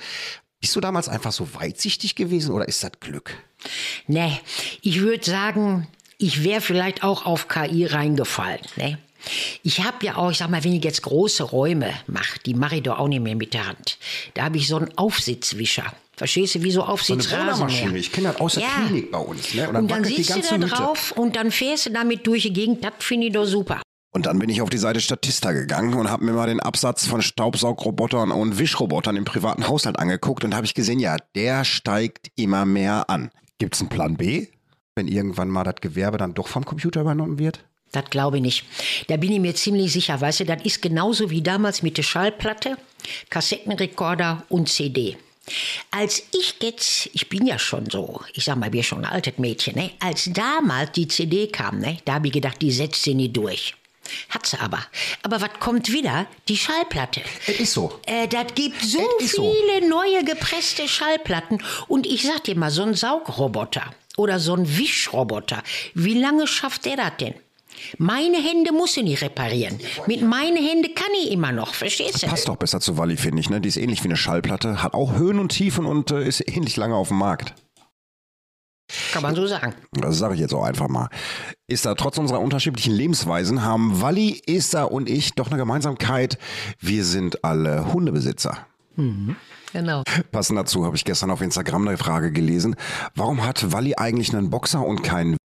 [0.60, 3.36] Bist du damals einfach so weitsichtig gewesen oder ist das Glück?
[4.06, 4.38] Ne,
[4.80, 5.86] ich würde sagen,
[6.18, 8.98] ich wäre vielleicht auch auf KI reingefallen, ne?
[9.62, 12.76] Ich habe ja auch, ich sag mal, wenn ich jetzt große Räume mache, die mache
[12.76, 13.98] ich doch auch nicht mehr mit der Hand.
[14.34, 15.84] Da habe ich so einen Aufsitzwischer.
[16.16, 17.54] Verstehst du, wie so So Aufsitzrasenmäher.
[17.56, 17.98] Bohrmaschine.
[17.98, 18.68] Ich kenne das aus der Ja.
[18.86, 19.54] Klinik bei uns.
[19.54, 19.68] Ne?
[19.68, 22.84] Und dann wackelt sitzt du da drauf und dann fährst du damit durch die Gegend.
[22.84, 23.80] Das finde ich doch super.
[24.14, 27.06] Und dann bin ich auf die Seite Statista gegangen und habe mir mal den Absatz
[27.06, 32.30] von Staubsaugrobotern und Wischrobotern im privaten Haushalt angeguckt und habe ich gesehen, ja, der steigt
[32.36, 33.30] immer mehr an.
[33.58, 34.48] Gibt es einen Plan B,
[34.94, 37.64] wenn irgendwann mal das Gewerbe dann doch vom Computer übernommen wird?
[37.92, 38.64] Das glaube ich nicht.
[39.08, 40.20] Da bin ich mir ziemlich sicher.
[40.20, 42.78] Weißt du, das ist genauso wie damals mit der Schallplatte,
[43.28, 45.18] Kassettenrekorder und CD.
[45.90, 49.38] Als ich jetzt, ich bin ja schon so, ich sag mal, wir schon ein altes
[49.38, 49.90] Mädchen, ne?
[50.00, 51.98] als damals die CD kam, ne?
[52.04, 53.74] da habe ich gedacht, die setzt sie nie durch.
[54.28, 54.80] Hat sie aber.
[55.22, 56.26] Aber was kommt wieder?
[56.48, 57.22] Die Schallplatte.
[57.46, 58.00] Es ist so.
[58.06, 59.52] Äh, das gibt so ist so.
[59.52, 61.62] viele neue gepresste Schallplatten.
[61.88, 65.62] Und ich sag dir mal, so ein Saugroboter oder so ein Wischroboter,
[65.94, 67.34] wie lange schafft der das denn?
[67.98, 69.78] Meine Hände muss ich nicht reparieren.
[70.06, 72.26] Mit meinen Händen kann ich immer noch, verstehst du?
[72.26, 73.50] Passt doch besser zu Walli, finde ich.
[73.50, 73.60] Ne?
[73.60, 76.76] Die ist ähnlich wie eine Schallplatte, hat auch Höhen und Tiefen und äh, ist ähnlich
[76.76, 77.54] lange auf dem Markt.
[79.12, 79.74] Kann man so sagen.
[79.92, 81.08] Das sage ich jetzt auch einfach mal.
[81.66, 86.38] Ist da trotz unserer unterschiedlichen Lebensweisen haben Walli, Esther und ich doch eine Gemeinsamkeit.
[86.78, 88.66] Wir sind alle Hundebesitzer.
[89.72, 90.02] Genau.
[90.30, 92.76] Passend dazu habe ich gestern auf Instagram eine Frage gelesen.
[93.14, 95.36] Warum hat Walli eigentlich einen Boxer und keinen?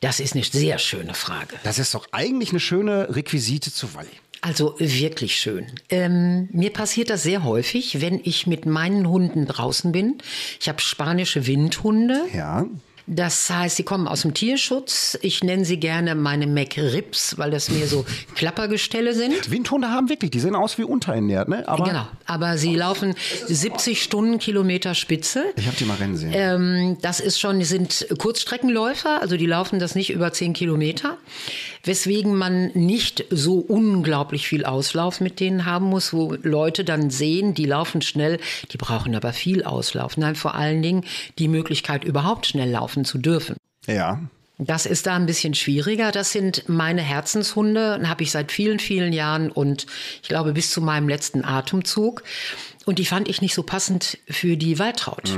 [0.00, 1.56] Das ist eine sehr schöne Frage.
[1.62, 4.08] Das ist doch eigentlich eine schöne Requisite zu Walli.
[4.40, 5.66] Also wirklich schön.
[5.88, 10.18] Ähm, mir passiert das sehr häufig, wenn ich mit meinen Hunden draußen bin.
[10.60, 12.26] Ich habe spanische Windhunde.
[12.34, 12.66] Ja.
[13.06, 15.18] Das heißt, sie kommen aus dem Tierschutz.
[15.20, 19.50] Ich nenne sie gerne meine McRibs, weil das mir so Klappergestelle sind.
[19.50, 21.68] Windhunde haben wirklich, die sehen aus wie unterernährt, ne?
[21.68, 23.14] Aber Genau, aber sie laufen
[23.46, 25.44] 70 Stundenkilometer Spitze.
[25.56, 26.32] ich habe die mal rennen sehen.
[26.34, 31.18] Ähm, das ist schon, die sind Kurzstreckenläufer, also die laufen das nicht über 10 Kilometer,
[31.84, 37.54] weswegen man nicht so unglaublich viel Auslauf mit denen haben muss, wo Leute dann sehen,
[37.54, 38.38] die laufen schnell,
[38.72, 40.16] die brauchen aber viel Auslauf.
[40.16, 41.04] Nein, vor allen Dingen
[41.38, 43.56] die Möglichkeit, überhaupt schnell laufen zu dürfen.
[43.86, 44.20] ja.
[44.58, 46.12] Das ist da ein bisschen schwieriger.
[46.12, 49.86] Das sind meine Herzenshunde, habe ich seit vielen, vielen Jahren und
[50.22, 52.22] ich glaube bis zu meinem letzten Atemzug.
[52.84, 55.36] Und die fand ich nicht so passend für die Waltraud.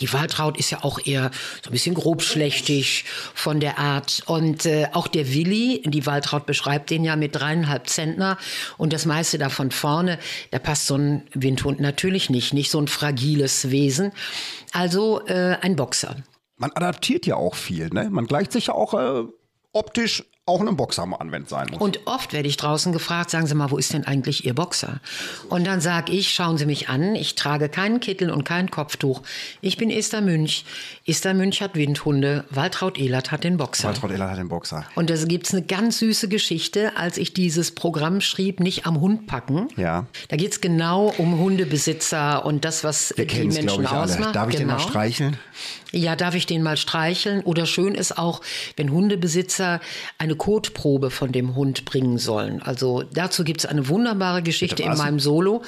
[0.00, 1.30] Die Waltraud ist ja auch eher
[1.62, 4.22] so ein bisschen grobschlächtig von der Art.
[4.26, 8.38] Und äh, auch der Willi, die Waltraud beschreibt den ja mit dreieinhalb Zentner
[8.76, 10.18] und das meiste davon vorne,
[10.50, 14.12] da passt so ein Windhund natürlich nicht, nicht so ein fragiles Wesen.
[14.72, 16.16] Also äh, ein Boxer.
[16.56, 18.08] Man adaptiert ja auch viel, ne?
[18.10, 19.28] Man gleicht sich ja auch äh,
[19.72, 21.80] optisch auch einem Boxer mal an, wenn es sein muss.
[21.80, 25.00] Und oft werde ich draußen gefragt, sagen Sie mal, wo ist denn eigentlich Ihr Boxer?
[25.48, 29.22] Und dann sage ich, schauen Sie mich an, ich trage keinen Kittel und kein Kopftuch.
[29.60, 30.64] Ich bin Esther Münch.
[31.06, 33.88] Esther Münch hat Windhunde, Waltraud Ehlert hat den Boxer.
[33.88, 34.84] Waltraud Ehlert hat den Boxer.
[34.94, 39.26] Und da gibt's eine ganz süße Geschichte, als ich dieses Programm schrieb, nicht am Hund
[39.26, 39.68] packen.
[39.76, 40.06] Ja.
[40.28, 44.04] Da geht's genau um Hundebesitzer und das, was Wir die es, Menschen ich, alle.
[44.04, 44.34] ausmacht.
[44.34, 44.88] Darf ich den mal Genau.
[44.88, 45.36] streicheln?
[45.90, 47.40] Ja, darf ich den mal streicheln?
[47.42, 48.40] Oder schön ist auch,
[48.76, 49.80] wenn Hundebesitzer
[50.18, 52.62] eine Kotprobe von dem Hund bringen sollen.
[52.62, 55.62] Also dazu gibt's eine wunderbare Geschichte in meinem Solo,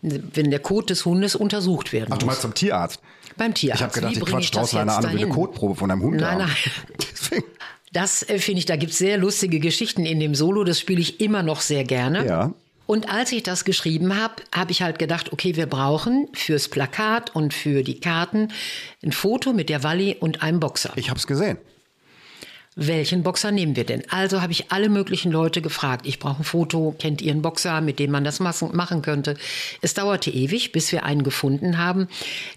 [0.00, 2.32] wenn der Kot des Hundes untersucht werden Ach, du muss.
[2.34, 3.00] meinst zum Tierarzt?
[3.36, 3.80] Beim Tierarzt.
[3.80, 5.28] Ich habe gedacht, Wie ich quatsch draußen jetzt an und will eine?
[5.28, 6.52] Kotprobe von einem Hund Nein, haben.
[7.30, 7.42] nein.
[7.92, 10.64] Das äh, finde ich, da gibt's sehr lustige Geschichten in dem Solo.
[10.64, 12.26] Das spiele ich immer noch sehr gerne.
[12.26, 12.54] Ja.
[12.86, 17.34] Und als ich das geschrieben habe, habe ich halt gedacht, okay, wir brauchen fürs Plakat
[17.34, 18.48] und für die Karten
[19.04, 20.92] ein Foto mit der Walli und einem Boxer.
[20.96, 21.58] Ich habe es gesehen.
[22.74, 24.02] Welchen Boxer nehmen wir denn?
[24.08, 26.06] Also habe ich alle möglichen Leute gefragt.
[26.06, 26.94] Ich brauche ein Foto.
[26.98, 29.36] Kennt ihr einen Boxer, mit dem man das machen könnte?
[29.82, 32.08] Es dauerte ewig, bis wir einen gefunden haben.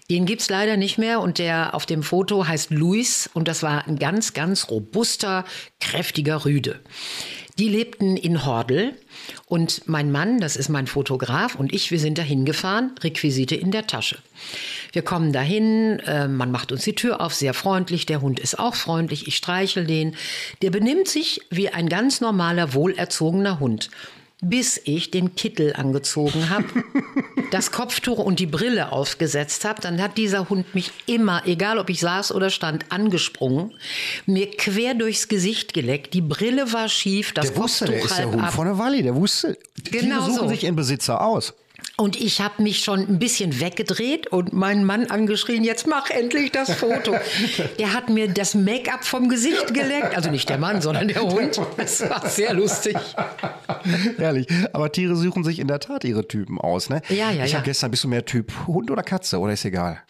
[0.08, 3.86] Den gibt's leider nicht mehr und der auf dem Foto heißt Luis und das war
[3.86, 5.44] ein ganz, ganz robuster,
[5.80, 6.80] kräftiger Rüde.
[7.58, 8.94] Die lebten in Hordel
[9.46, 13.70] und mein Mann, das ist mein Fotograf und ich, wir sind dahin gefahren, Requisite in
[13.70, 14.18] der Tasche.
[14.96, 18.58] Wir kommen dahin, äh, man macht uns die Tür auf, sehr freundlich, der Hund ist
[18.58, 20.16] auch freundlich, ich streichel den.
[20.62, 23.90] Der benimmt sich wie ein ganz normaler, wohlerzogener Hund.
[24.40, 26.64] Bis ich den Kittel angezogen habe,
[27.50, 31.90] das Kopftuch und die Brille aufgesetzt habe, dann hat dieser Hund mich immer, egal ob
[31.90, 33.74] ich saß oder stand, angesprungen,
[34.24, 36.14] mir quer durchs Gesicht geleckt.
[36.14, 38.54] Die Brille war schief, das Der wusste, Kopftuch der ist der Hund ab.
[38.54, 39.02] von der Walli.
[39.02, 39.58] Der wusste.
[39.90, 40.48] Genau Tiere suchen so.
[40.48, 41.52] sich ihren Besitzer aus.
[41.98, 46.52] Und ich habe mich schon ein bisschen weggedreht und meinen Mann angeschrien, jetzt mach endlich
[46.52, 47.16] das Foto.
[47.78, 50.14] Der hat mir das Make-up vom Gesicht geleckt.
[50.14, 51.58] Also nicht der Mann, sondern der Hund.
[51.78, 52.96] Das war sehr lustig.
[54.18, 54.46] Ehrlich.
[54.74, 57.00] Aber Tiere suchen sich in der Tat ihre Typen aus, ne?
[57.08, 57.58] Ja, ja, Ich ja.
[57.58, 59.38] habe gestern, bist du mehr Typ Hund oder Katze?
[59.38, 60.02] Oder ist egal?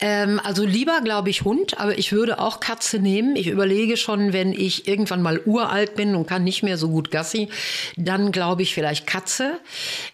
[0.00, 3.36] Ähm, also lieber, glaube ich, Hund, aber ich würde auch Katze nehmen.
[3.36, 7.10] Ich überlege schon, wenn ich irgendwann mal uralt bin und kann nicht mehr so gut
[7.10, 7.48] Gassi,
[7.96, 9.58] dann glaube ich vielleicht Katze.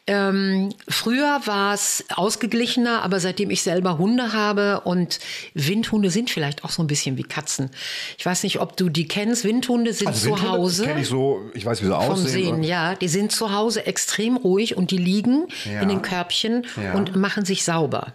[0.06, 5.18] Ähm, früher war es ausgeglichener, aber seitdem ich selber Hunde habe und
[5.54, 7.70] Windhunde sind vielleicht auch so ein bisschen wie Katzen.
[8.18, 9.44] Ich weiß nicht, ob du die kennst.
[9.44, 10.84] Windhunde sind zu Windhunde Hause.
[10.84, 12.28] Kenn ich so, ich weiß, wie sie Vom aussehen.
[12.28, 12.94] Sehen, ja.
[12.94, 15.80] Die sind zu Hause extrem ruhig und die liegen Ja.
[15.80, 16.94] in den Körbchen Ja.
[16.94, 18.14] und machen sich sauber.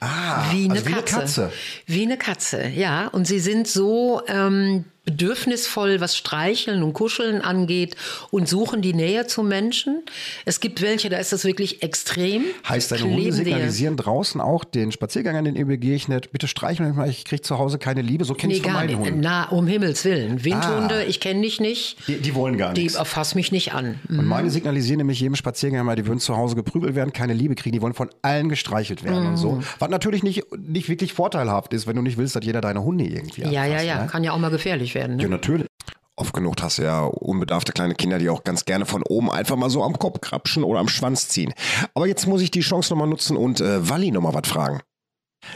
[0.00, 1.14] Ah, Wie eine, also wie eine Katze.
[1.14, 1.52] Katze.
[1.86, 3.08] Wie eine Katze, ja.
[3.08, 7.96] Und sie sind so ähm, bedürfnisvoll, was Streicheln und Kuscheln angeht
[8.30, 10.02] und suchen die Nähe zum Menschen.
[10.44, 12.44] Es gibt welche, da ist das wirklich extrem.
[12.68, 16.96] Heißt deine Hunde dir- signalisieren draußen auch den Spaziergängern, den ihr begegnet, bitte streicheln mich
[16.96, 18.24] mal, ich kriege zu Hause keine Liebe.
[18.24, 18.98] So kenne Nee, ich von meinen.
[18.98, 19.20] Hunden.
[19.20, 20.44] Na, um Himmels Willen.
[20.44, 21.08] Windhunde, Ah.
[21.08, 21.96] ich kenne dich nicht.
[22.08, 22.96] Die, die wollen gar Die nichts.
[22.96, 23.98] erfass mich nicht an.
[24.08, 27.54] Und meine signalisieren nämlich jedem Spaziergänger mal, die würden zu Hause geprügelt werden, keine Liebe
[27.54, 29.36] kriegen, die wollen von allen gestreichelt werden und Mhm.
[29.36, 29.62] so.
[29.78, 33.04] Was natürlich nicht, nicht wirklich vorteilhaft ist, wenn du nicht willst, dass jeder deine Hunde
[33.04, 34.02] irgendwie Ja, ja, anfasst, ja.
[34.02, 34.08] Ne?
[34.08, 34.99] Kann ja auch mal gefährlich werden.
[35.08, 35.22] Ne?
[35.22, 35.66] Ja, natürlich.
[36.16, 39.56] Oft genug hast du ja unbedarfte kleine Kinder, die auch ganz gerne von oben einfach
[39.56, 41.54] mal so am Kopf krapschen oder am Schwanz ziehen.
[41.94, 44.80] Aber jetzt muss ich die Chance nochmal nutzen und äh, Walli nochmal was fragen.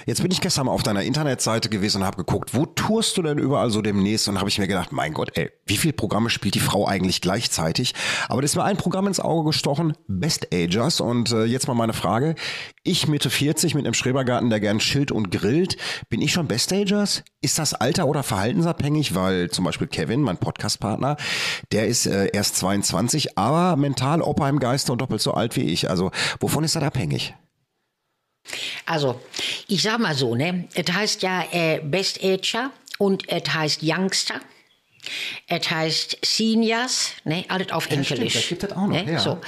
[0.06, 3.22] Jetzt bin ich gestern mal auf deiner Internetseite gewesen und habe geguckt, wo tourst du
[3.22, 4.28] denn überall so demnächst?
[4.28, 7.20] Und habe ich mir gedacht, mein Gott, ey, wie viele Programme spielt die Frau eigentlich
[7.20, 7.94] gleichzeitig?
[8.28, 11.00] Aber da ist mir ein Programm ins Auge gestochen, Best Agers.
[11.00, 12.34] Und äh, jetzt mal meine Frage.
[12.82, 15.76] Ich Mitte 40 mit einem Schrebergarten, der gern chillt und grillt.
[16.08, 17.22] Bin ich schon Best Agers?
[17.40, 19.14] Ist das Alter oder verhaltensabhängig?
[19.14, 21.16] Weil zum Beispiel Kevin, mein Podcastpartner,
[21.72, 25.62] der ist äh, erst 22, aber mental Opa im Geiste und doppelt so alt wie
[25.62, 25.90] ich.
[25.90, 27.34] Also wovon ist das abhängig?
[28.86, 29.20] Also,
[29.68, 30.68] ich sag mal so, ne?
[30.74, 34.40] Es heißt ja äh, Best Ager und es heißt Youngster.
[35.48, 38.08] Es heißt Seniors, ne, alles auf Ja, Englisch.
[38.08, 39.04] stimmt, das gibt es auch noch, ne?
[39.12, 39.18] ja.
[39.18, 39.38] so.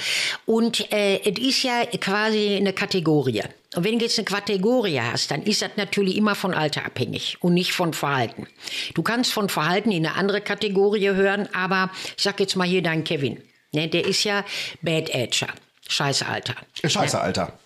[0.45, 3.41] Und äh, es ist ja quasi eine Kategorie.
[3.75, 7.37] Und wenn du jetzt eine Kategorie hast, dann ist das natürlich immer von Alter abhängig
[7.41, 8.47] und nicht von Verhalten.
[8.93, 12.83] Du kannst von Verhalten in eine andere Kategorie hören, aber ich sag jetzt mal hier
[12.83, 13.41] dein Kevin.
[13.71, 14.45] Ne, der ist ja
[14.83, 15.47] Bad Ager.
[15.89, 16.53] Scheiß Alter.
[16.83, 17.57] Scheiße, Alter.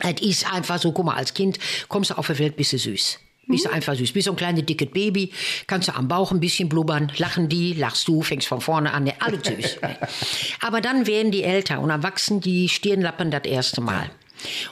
[0.00, 2.78] Es ist einfach so, guck mal, als Kind kommst du auf die Welt, bist du
[2.78, 3.18] süß.
[3.48, 4.12] Bist du einfach süß.
[4.12, 5.32] Bist so ein kleines, dickes Baby,
[5.66, 9.10] kannst du am Bauch ein bisschen blubbern, lachen die, lachst du, fängst von vorne an,
[9.20, 9.78] alles süß.
[10.60, 14.10] Aber dann werden die älter und dann wachsen die Stirnlappen das erste Mal.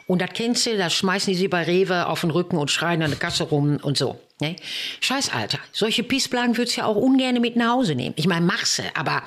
[0.07, 3.03] Und das kennst du, das schmeißen die sie bei Rewe auf den Rücken und schreien
[3.03, 4.21] an der Kasse rum und so.
[4.41, 4.57] Ne?
[5.01, 5.59] Scheiß Alter.
[5.73, 8.15] Solche Pissplagen würdest du ja auch ungern mit nach Hause nehmen.
[8.19, 9.23] Ich meine, mach's, aber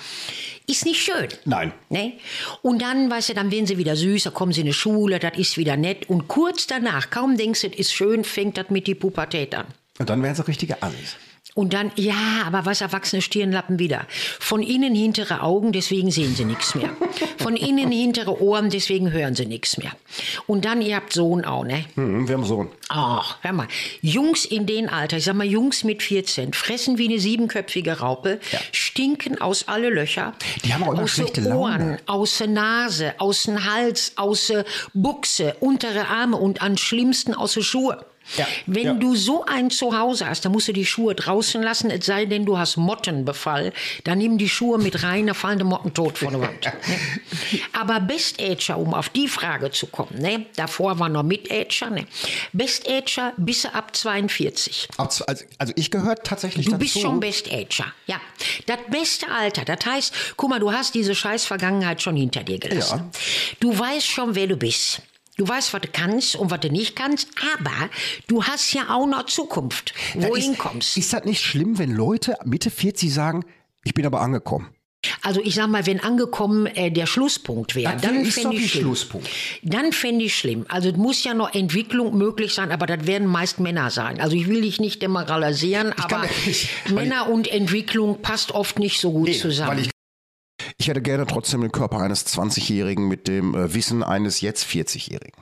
[0.68, 1.30] ist nicht schön.
[1.46, 1.72] Nein.
[1.90, 2.14] Ne?
[2.62, 5.18] Und dann, weißt du, dann werden sie wieder süß, da kommen sie in die Schule,
[5.18, 6.10] das ist wieder nett.
[6.10, 9.68] Und kurz danach, kaum denkst du, das ist schön, fängt das mit die Pubertät an.
[9.98, 11.16] Und dann wären sie richtige Assis.
[11.58, 14.06] Und dann, ja, aber was Erwachsene Stirnlappen wieder.
[14.40, 16.92] Von innen hintere Augen, deswegen sehen sie nichts mehr.
[17.40, 19.92] Von innen hintere Ohren, deswegen hören sie nichts mehr.
[20.46, 21.84] Und dann, ihr habt Sohn auch, ne?
[21.96, 22.70] Hm, wir haben so einen.
[22.90, 23.68] Ach, hör mal.
[24.02, 28.40] Jungs in den Alter, ich sag mal Jungs mit 14, fressen wie eine siebenköpfige Raupe,
[28.72, 30.34] stinken aus alle Löcher.
[30.64, 31.58] Die haben auch immer schlechte Laune.
[31.58, 37.34] Ohren, aus der Nase, aus dem Hals, aus der Buchse, untere Arme und am schlimmsten
[37.34, 38.06] aus den Schuhe.
[38.36, 38.94] Ja, Wenn ja.
[38.94, 42.26] du so einen zu Hause hast, dann musst du die Schuhe draußen lassen, es sei
[42.26, 43.72] denn, du hast Mottenbefall.
[44.04, 46.66] Dann nimm die Schuhe mit rein, da fallen die Motten tot von der Wand.
[46.66, 46.72] ne?
[47.74, 50.46] Aber Best Ager, um auf die Frage zu kommen, ne?
[50.56, 52.06] davor war noch Mid Ager, ne?
[52.54, 54.90] Best Ager bis ab 42.
[54.98, 55.24] Also,
[55.58, 56.80] also ich gehöre tatsächlich Du dazu.
[56.80, 58.20] bist schon Best Ager, ja.
[58.66, 62.60] Das beste Alter, das heißt, guck mal, du hast diese scheiß Vergangenheit schon hinter dir
[62.60, 63.10] gelassen.
[63.60, 65.02] Du weißt schon, wer du bist.
[65.38, 67.90] Du weißt, was du kannst und was du nicht kannst, aber
[68.28, 70.98] du hast ja auch noch Zukunft, wohin ist, kommst.
[70.98, 73.46] Ist das nicht schlimm, wenn Leute Mitte 40 sagen,
[73.84, 74.70] ich bin aber angekommen?
[75.22, 78.72] Also ich sag mal, wenn angekommen äh, der Schlusspunkt wäre, dann ist fände doch ich
[78.72, 78.84] schlimm.
[78.86, 79.30] Schlusspunkt.
[79.62, 80.66] Dann fände ich schlimm.
[80.70, 84.20] Also es muss ja noch Entwicklung möglich sein, aber das werden meist Männer sein.
[84.20, 86.30] Also ich will dich nicht demoralisieren, aber kann
[86.86, 89.88] weil Männer und Entwicklung passt oft nicht so gut zusammen.
[90.80, 95.42] Ich hätte gerne trotzdem den Körper eines 20-Jährigen mit dem äh, Wissen eines jetzt 40-Jährigen.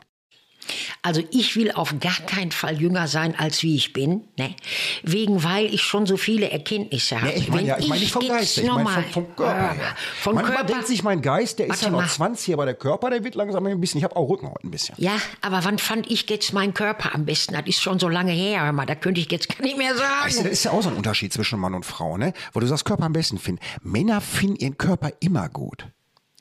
[1.01, 4.55] Also ich will auf gar keinen Fall jünger sein, als wie ich bin, ne?
[5.03, 7.31] Wegen, weil ich schon so viele Erkenntnisse habe.
[7.31, 9.79] Ja, ich meine ja, ich meine nicht vom Geist, ich meine vom, vom Körper Äh.
[10.21, 10.73] Vom Manchmal Körper.
[10.73, 12.07] denkt sich mein Geist, der ist ja noch mal.
[12.07, 13.97] 20, aber der Körper, der wird langsam ein bisschen.
[13.99, 14.95] Ich habe auch Rücken heute ein bisschen.
[14.97, 17.53] Ja, aber wann fand ich jetzt meinen Körper am besten?
[17.53, 19.91] Das ist schon so lange her, hör mal, da könnte ich jetzt gar nicht mehr
[19.91, 20.43] Weißt du, sagen.
[20.43, 22.33] das ist ja auch so ein Unterschied zwischen Mann und Frau, ne?
[22.53, 23.61] Wo du sagst, Körper am besten finden.
[23.83, 25.87] Männer finden ihren Körper immer gut.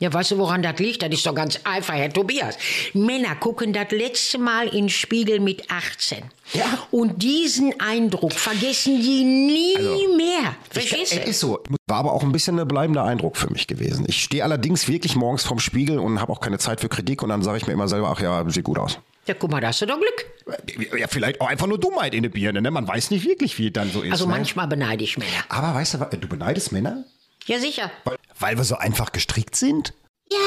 [0.01, 1.03] Ja, weißt du, woran das liegt?
[1.03, 2.59] Das ist doch ganz einfach, Herr Tobias.
[2.95, 6.25] Männer gucken das letzte Mal in den Spiegel mit 18.
[6.53, 6.65] Ja.
[6.91, 10.57] Und diesen Eindruck vergessen die nie mehr.
[10.73, 11.21] Ich, Verstehst du?
[11.21, 11.63] ist so.
[11.87, 14.05] War aber auch ein bisschen ein bleibender Eindruck für mich gewesen.
[14.09, 17.29] Ich stehe allerdings wirklich morgens vorm Spiegel und habe auch keine Zeit für Kritik und
[17.29, 18.99] dann sage ich mir immer selber, ach ja, sieht gut aus.
[19.27, 20.99] Ja, guck mal, da hast du doch Glück.
[20.99, 22.71] Ja, vielleicht auch einfach nur Dummheit in der Birne, ne?
[22.71, 24.13] Man weiß nicht wirklich, wie es dann so ist.
[24.13, 24.33] Also ne?
[24.33, 25.31] manchmal beneide ich Männer.
[25.49, 27.05] Aber weißt du, was, du beneidest Männer?
[27.47, 27.91] Ja, sicher.
[28.05, 29.93] Weil, weil wir so einfach gestrickt sind?
[30.33, 30.39] Ja,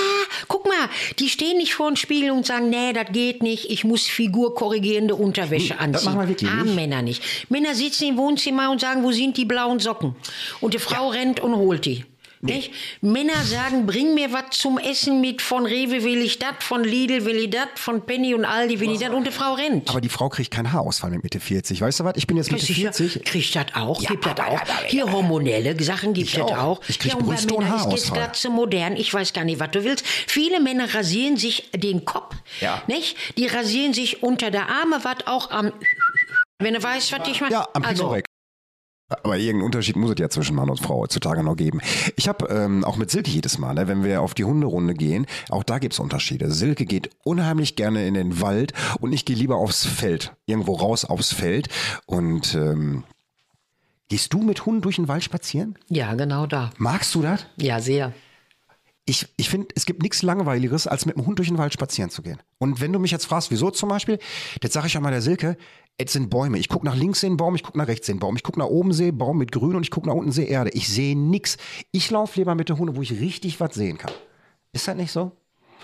[0.47, 3.83] guck mal, die stehen nicht vor dem Spiegel und sagen, nee, das geht nicht, ich
[3.83, 6.05] muss figurkorrigierende Unterwäsche das anziehen.
[6.05, 6.75] machen wir wirklich Haben nicht.
[6.75, 7.49] Männer nicht.
[7.51, 10.15] Männer sitzen im Wohnzimmer und sagen, wo sind die blauen Socken?
[10.61, 12.05] Und die Frau rennt und holt die.
[12.41, 12.71] Nicht?
[13.01, 17.25] Männer sagen, bring mir was zum Essen mit, von Rewe will ich das, von Lidl
[17.25, 19.89] will ich das, von Penny und Aldi will ich das und die Frau rennt.
[19.89, 21.81] Aber die Frau kriegt keinen Haarausfall mit Mitte 40.
[21.81, 22.13] Weißt du was?
[22.15, 23.23] Ich bin jetzt Mitte Sicher, 40.
[23.25, 24.59] kriegt das auch, Ja, gibt das auch.
[24.87, 26.57] Hier hormonelle Sachen gibt Ich es auch.
[26.57, 26.81] auch.
[26.87, 28.17] Ich krieg ja, und bei Brüste und Männern ist Haarausfall.
[28.19, 30.05] gerade so modern, ich weiß gar nicht, was du willst.
[30.05, 32.81] Viele Männer rasieren sich den Kopf, Ja.
[32.87, 33.17] nicht?
[33.37, 35.71] Die rasieren sich unter der Arme, was auch am...
[36.59, 37.53] Wenn du weißt, was ich meine.
[37.53, 38.25] Ja, am also, Pinorek.
[39.09, 41.79] Aber irgendeinen Unterschied muss es ja zwischen Mann und Frau heutzutage noch geben.
[42.17, 45.25] Ich habe ähm, auch mit Silke jedes Mal, ne, wenn wir auf die Hunderunde gehen,
[45.49, 46.51] auch da gibt's Unterschiede.
[46.51, 51.05] Silke geht unheimlich gerne in den Wald und ich gehe lieber aufs Feld, irgendwo raus
[51.05, 51.69] aufs Feld.
[52.05, 53.05] Und ähm,
[54.09, 55.77] gehst du mit Hunden durch den Wald spazieren?
[55.87, 56.71] Ja, genau da.
[56.77, 57.45] Magst du das?
[57.55, 58.13] Ja, sehr.
[59.05, 62.09] ich, ich finde, es gibt nichts Langweiligeres, als mit dem Hund durch den Wald spazieren
[62.09, 62.39] zu gehen.
[62.59, 64.19] Und wenn du mich jetzt fragst, wieso zum Beispiel,
[64.61, 65.57] jetzt sage ich ja mal der Silke,
[65.97, 66.59] es sind Bäume.
[66.59, 68.35] Ich gucke nach links sehen Baum, ich gucke nach rechts sehen Baum.
[68.35, 70.69] Ich gucke nach oben sehe Baum mit Grün und ich gucke nach unten sehe Erde.
[70.73, 71.57] Ich sehe nix.
[71.91, 74.11] Ich laufe lieber mit der Hunde, wo ich richtig was sehen kann.
[74.73, 75.31] Ist das nicht so?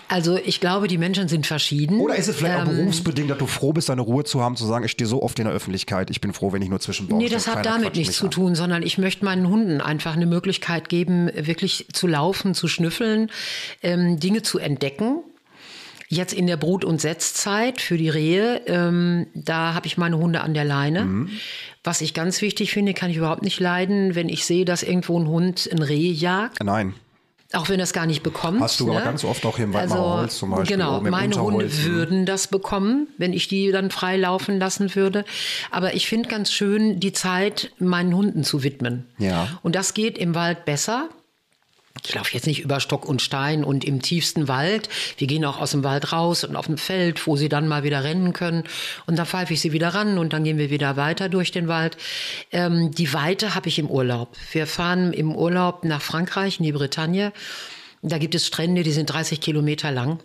[0.08, 1.98] Also ich glaube, die Menschen sind verschieden.
[1.98, 4.66] Oder ist es vielleicht auch berufsbedingt, dass du froh bist, deine Ruhe zu haben, zu
[4.66, 7.08] sagen, ich stehe so oft in der Öffentlichkeit, ich bin froh, wenn ich nur zwischen
[7.08, 8.30] Baum Nee, das hat damit quatscht nichts zu an.
[8.30, 13.30] tun, sondern ich möchte meinen Hunden einfach eine Möglichkeit geben, wirklich zu laufen, zu schnüffeln,
[13.82, 15.22] ähm, Dinge zu entdecken.
[16.08, 20.42] Jetzt in der Brut- und Setzzeit für die Rehe, ähm, da habe ich meine Hunde
[20.42, 21.04] an der Leine.
[21.04, 21.30] Mhm.
[21.82, 25.18] Was ich ganz wichtig finde, kann ich überhaupt nicht leiden, wenn ich sehe, dass irgendwo
[25.18, 26.62] ein Hund ein Reh jagt.
[26.62, 26.94] Nein.
[27.52, 28.60] Auch wenn es gar nicht bekommt.
[28.60, 31.64] Hast du aber ganz oft auch hier im Weidmacher Holz zum Beispiel, Genau, meine Hunde
[31.64, 31.84] Unterholz.
[31.84, 35.24] würden das bekommen, wenn ich die dann frei laufen lassen würde.
[35.70, 39.06] Aber ich finde ganz schön, die Zeit meinen Hunden zu widmen.
[39.18, 39.46] Ja.
[39.62, 41.08] Und das geht im Wald besser.
[42.02, 44.88] Ich laufe jetzt nicht über Stock und Stein und im tiefsten Wald.
[45.16, 47.84] Wir gehen auch aus dem Wald raus und auf dem Feld, wo sie dann mal
[47.84, 48.64] wieder rennen können.
[49.06, 51.68] Und dann pfeife ich sie wieder ran und dann gehen wir wieder weiter durch den
[51.68, 51.96] Wald.
[52.50, 54.36] Ähm, die Weite habe ich im Urlaub.
[54.52, 57.32] Wir fahren im Urlaub nach Frankreich, in die Bretagne.
[58.02, 60.18] Da gibt es Strände, die sind 30 Kilometer lang.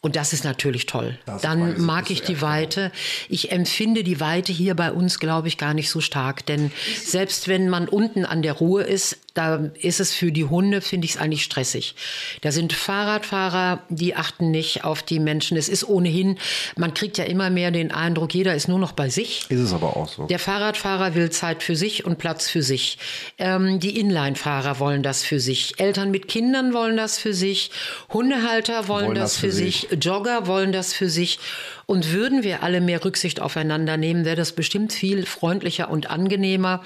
[0.00, 1.18] Und das ist natürlich toll.
[1.26, 2.92] Das Dann mag ich die Weite.
[3.28, 6.46] Ich empfinde die Weite hier bei uns, glaube ich, gar nicht so stark.
[6.46, 6.70] Denn
[7.02, 11.04] selbst wenn man unten an der Ruhe ist, da ist es für die Hunde, finde
[11.04, 11.94] ich es eigentlich stressig.
[12.40, 15.56] Da sind Fahrradfahrer, die achten nicht auf die Menschen.
[15.56, 16.38] Es ist ohnehin,
[16.76, 19.46] man kriegt ja immer mehr den Eindruck, jeder ist nur noch bei sich.
[19.50, 20.26] Ist es aber auch so.
[20.26, 22.98] Der Fahrradfahrer will Zeit für sich und Platz für sich.
[23.38, 25.78] Ähm, die Inline-Fahrer wollen das für sich.
[25.78, 27.70] Eltern mit Kindern wollen das für sich.
[28.12, 29.88] Hundehalter wollen, das, für sich.
[30.00, 31.38] Jogger wollen das für sich.
[31.86, 36.82] Und würden wir alle mehr Rücksicht aufeinander nehmen, wäre das bestimmt viel freundlicher und angenehmer.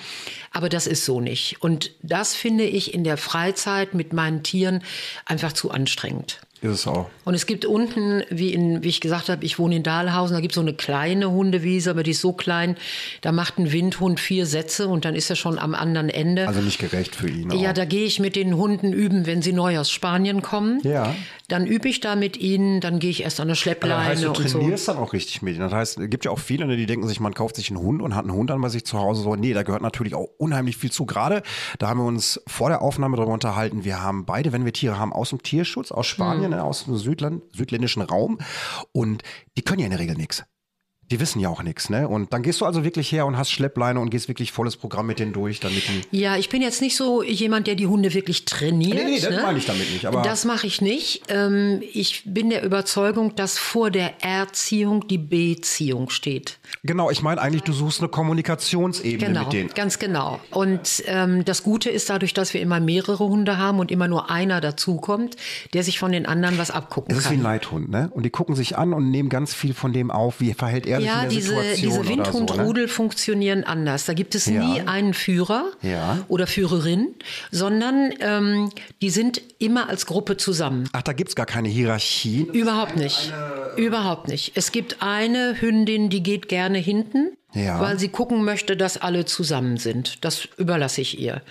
[0.53, 1.63] Aber das ist so nicht.
[1.63, 4.83] Und das finde ich in der Freizeit mit meinen Tieren
[5.25, 6.41] einfach zu anstrengend.
[6.63, 7.09] Ist es auch.
[7.25, 10.41] Und es gibt unten, wie, in, wie ich gesagt habe, ich wohne in Dahlhausen, da
[10.41, 12.77] gibt es so eine kleine Hundewiese, aber die ist so klein,
[13.23, 16.47] da macht ein Windhund vier Sätze und dann ist er schon am anderen Ende.
[16.47, 17.51] Also nicht gerecht für ihn.
[17.53, 17.75] ja, auch.
[17.75, 20.81] da gehe ich mit den Hunden üben, wenn sie neu aus Spanien kommen.
[20.83, 21.15] Ja.
[21.51, 24.23] Dann übe ich da mit ihnen, dann gehe ich erst an eine Das Schleppleine heißt,
[24.23, 24.59] du und so.
[24.59, 25.55] trainierst dann auch richtig mit.
[25.57, 25.63] ihnen.
[25.65, 27.81] Das heißt, es gibt ja auch viele, ne, die denken sich, man kauft sich einen
[27.81, 29.23] Hund und hat einen Hund dann bei sich zu Hause.
[29.23, 31.07] So, nee, da gehört natürlich auch unheimlich viel zu.
[31.07, 31.43] Gerade,
[31.79, 33.85] da haben wir uns vor der Aufnahme darüber unterhalten.
[33.85, 36.97] Wir haben beide, wenn wir Tiere haben, aus dem Tierschutz, aus Spanien, ne, aus dem
[36.97, 38.39] Südland, südländischen Raum.
[38.93, 39.23] Und
[39.57, 40.45] die können ja in der Regel nichts.
[41.11, 42.07] Die wissen ja auch nichts, ne?
[42.07, 45.07] Und dann gehst du also wirklich her und hast Schleppleine und gehst wirklich volles Programm
[45.09, 46.17] mit denen durch, damit die.
[46.19, 48.95] Ja, ich bin jetzt nicht so jemand, der die Hunde wirklich trainiert.
[48.95, 49.43] Nee, nee, das ne?
[49.43, 51.23] meine ich damit nicht, aber- das mache ich nicht.
[51.29, 56.59] Ähm, ich bin der Überzeugung, dass vor der Erziehung die Beziehung steht.
[56.85, 59.69] Genau, ich meine eigentlich, du suchst eine Kommunikationsebene Genau, mit denen.
[59.71, 60.41] ganz genau.
[60.51, 64.31] Und ähm, das Gute ist dadurch, dass wir immer mehrere Hunde haben und immer nur
[64.31, 65.37] einer dazukommt,
[65.75, 67.53] der sich von den anderen was abgucken Es ist wie ein kann.
[67.53, 68.11] Leithhund, ne?
[68.15, 70.41] Und die gucken sich an und nehmen ganz viel von dem auf.
[70.41, 72.17] Wie verhält er sich Ja, in der diese, Situation diese oder so, ne?
[72.17, 74.05] Windhundrudel funktionieren anders.
[74.05, 74.53] Da gibt es Ja.
[74.65, 76.19] nie einen Führer Ja.
[76.29, 77.15] oder Führerin,
[77.51, 78.71] sondern ähm,
[79.03, 80.89] die sind immer als Gruppe zusammen.
[80.93, 82.47] Ach, da gibt's gar keine Hierarchie.
[82.53, 83.33] Überhaupt nicht.
[83.77, 84.53] Überhaupt nicht.
[84.55, 87.81] Es gibt eine Hündin, die geht gerne hinten, Ja.
[87.81, 90.25] weil sie gucken möchte, dass alle zusammen sind.
[90.25, 91.43] Das überlasse ich ihr.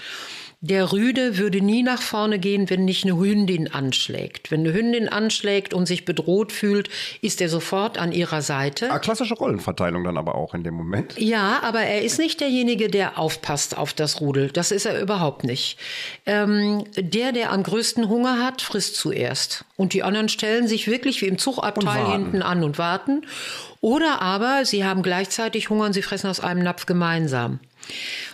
[0.61, 4.51] Der Rüde würde nie nach vorne gehen, wenn nicht eine Hündin anschlägt.
[4.51, 6.89] Wenn eine Hündin anschlägt und sich bedroht fühlt,
[7.21, 8.91] ist er sofort an ihrer Seite.
[8.91, 11.17] Ah, klassische Rollenverteilung dann aber auch in dem Moment.
[11.17, 14.49] Ja, aber er ist nicht derjenige, der aufpasst auf das Rudel.
[14.51, 15.77] Das ist er überhaupt nicht.
[16.25, 19.63] Ähm, der, der am größten Hunger hat, frisst zuerst.
[19.77, 23.25] Und die anderen stellen sich wirklich wie im Zugabteil hinten an und warten.
[23.79, 27.61] Oder aber sie haben gleichzeitig Hunger und sie fressen aus einem Napf gemeinsam.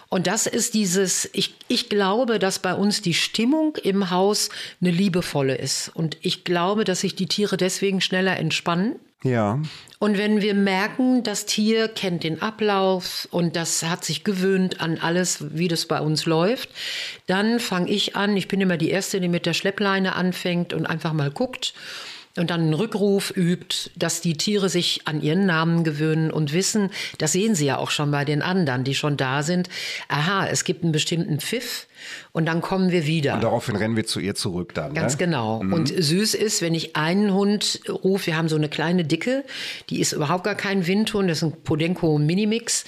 [0.10, 4.50] Und das ist dieses, ich, ich glaube, dass bei uns die Stimmung im Haus
[4.82, 5.92] eine liebevolle ist.
[5.94, 8.96] Und ich glaube, dass sich die Tiere deswegen schneller entspannen.
[9.24, 9.60] Ja.
[9.98, 15.00] Und wenn wir merken, das Tier kennt den Ablauf und das hat sich gewöhnt an
[15.00, 16.70] alles, wie das bei uns läuft,
[17.26, 20.86] dann fange ich an, ich bin immer die Erste, die mit der Schleppleine anfängt und
[20.86, 21.74] einfach mal guckt
[22.38, 26.90] und dann einen Rückruf übt, dass die Tiere sich an ihren Namen gewöhnen und wissen,
[27.18, 29.70] das sehen sie ja auch schon bei den anderen, die schon da sind,
[30.10, 31.88] aha, es gibt einen bestimmten Pfiff
[32.34, 33.36] und dann kommen wir wieder.
[33.36, 34.94] Und daraufhin rennen wir zu ihr zurück dann.
[34.94, 35.20] Ganz ne?
[35.20, 35.60] genau.
[35.60, 39.46] Und süß ist, wenn ich einen Hund rufe, wir haben so eine kleine Dicke,
[39.90, 42.86] die ist überhaupt gar kein Windhund, das ist ein Podenco Minimix.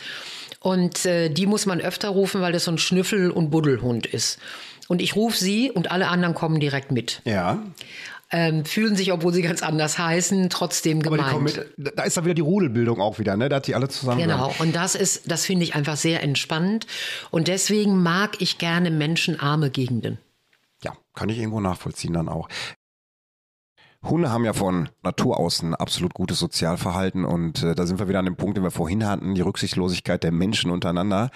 [0.59, 4.39] Und äh, die muss man öfter rufen, weil das so ein Schnüffel- und Buddelhund ist.
[4.88, 7.21] Und ich rufe sie und alle anderen kommen direkt mit.
[7.26, 7.61] Ja.
[8.30, 11.32] Ähm, fühlen sich, obwohl sie ganz anders heißen, trotzdem Aber die gemeint.
[11.32, 13.47] kommen mit, da ist dann wieder die Rudelbildung auch wieder, ne?
[13.47, 14.19] Da hat die alle zusammen.
[14.19, 16.88] Genau, und das ist, das finde ich einfach sehr entspannend.
[17.32, 20.17] Und deswegen mag ich gerne menschenarme Gegenden.
[20.84, 22.49] Ja, kann ich irgendwo nachvollziehen dann auch.
[24.10, 28.08] Hunde haben ja von Natur aus ein absolut gutes Sozialverhalten und äh, da sind wir
[28.08, 31.30] wieder an dem Punkt, den wir vorhin hatten, die Rücksichtslosigkeit der Menschen untereinander.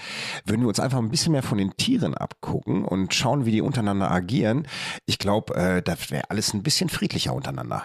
[0.45, 3.61] Würden wir uns einfach ein bisschen mehr von den Tieren abgucken und schauen, wie die
[3.61, 4.67] untereinander agieren,
[5.05, 7.83] ich glaube, äh, das wäre alles ein bisschen friedlicher untereinander.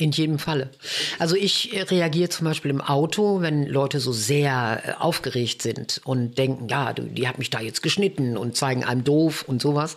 [0.00, 0.70] In jedem Falle.
[1.18, 6.38] Also ich reagiere zum Beispiel im Auto, wenn Leute so sehr äh, aufgeregt sind und
[6.38, 9.96] denken, ja, die hat mich da jetzt geschnitten und zeigen einem doof und sowas.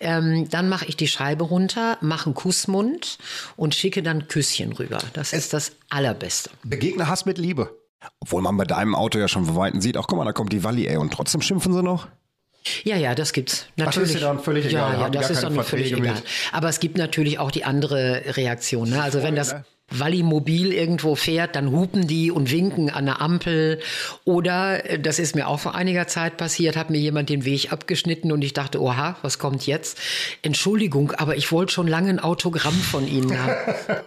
[0.00, 3.18] Ähm, dann mache ich die Scheibe runter, mache einen Kussmund
[3.56, 4.96] und schicke dann Küsschen rüber.
[5.12, 6.48] Das ist das Allerbeste.
[6.64, 7.76] Begegne Hass mit Liebe.
[8.20, 10.54] Obwohl man bei deinem Auto ja schon von Weitem sieht, ach guck mal, da kommt
[10.54, 12.08] die Walli, ey, und trotzdem schimpfen sie noch?
[12.84, 14.08] Ja, ja, das gibt's natürlich.
[14.08, 16.14] das ist dir dann völlig egal, Ja, ja, das ist dann völlig egal.
[16.14, 16.24] mit?
[16.52, 18.90] Aber es gibt natürlich auch die andere Reaktion.
[18.90, 19.02] Ne?
[19.02, 19.54] Also wenn das
[19.92, 20.00] ne?
[20.00, 23.80] Walli-Mobil irgendwo fährt, dann hupen die und winken an der Ampel.
[24.24, 27.72] Oder, äh, das ist mir auch vor einiger Zeit passiert, hat mir jemand den Weg
[27.72, 29.98] abgeschnitten und ich dachte, oha, was kommt jetzt?
[30.42, 33.52] Entschuldigung, aber ich wollte schon lange ein Autogramm von Ihnen haben.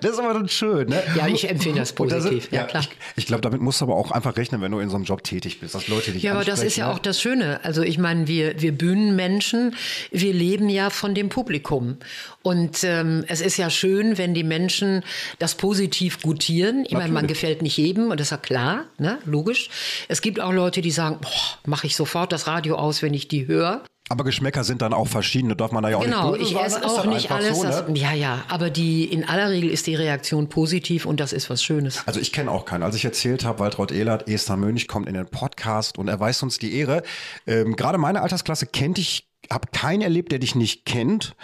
[0.00, 1.02] Das ist aber dann schön, ne?
[1.14, 2.44] Ja, ich empfinde das positiv.
[2.44, 2.82] sind- ja, klar.
[2.82, 5.04] Ich, ich glaube, damit musst du aber auch einfach rechnen, wenn du in so einem
[5.04, 7.02] Job tätig bist, dass Leute dich Ja, aber das ist ja ansprechen, auch ne?
[7.02, 7.60] das Schöne.
[7.62, 9.76] Also ich meine, wir, wir Bühnenmenschen,
[10.10, 11.98] wir leben ja von dem Publikum.
[12.42, 15.02] Und ähm, es ist ja schön, wenn die Menschen
[15.38, 16.84] das positiv gutieren.
[16.86, 19.18] Ich meine, man gefällt nicht jedem und das ist ja klar, ne?
[19.26, 19.68] logisch.
[20.08, 21.18] Es gibt auch Leute, die sagen,
[21.66, 23.82] mache ich sofort das Radio aus, wenn ich die höre.
[24.10, 26.60] Aber Geschmäcker sind dann auch verschiedene, darf man da ja auch Genau, nicht böse ich
[26.60, 27.58] esse das auch nicht alles.
[27.58, 27.96] So, das, ne?
[27.96, 31.62] Ja, ja, aber die in aller Regel ist die Reaktion positiv und das ist was
[31.62, 32.02] Schönes.
[32.06, 32.82] Also ich kenne auch keinen.
[32.82, 36.58] Als ich erzählt habe, Waltraud Ehlert, Esther Mönch kommt in den Podcast und erweist uns
[36.58, 37.04] die Ehre.
[37.46, 41.34] Ähm, Gerade meine Altersklasse kennt ich, habe keinen erlebt, der dich nicht kennt.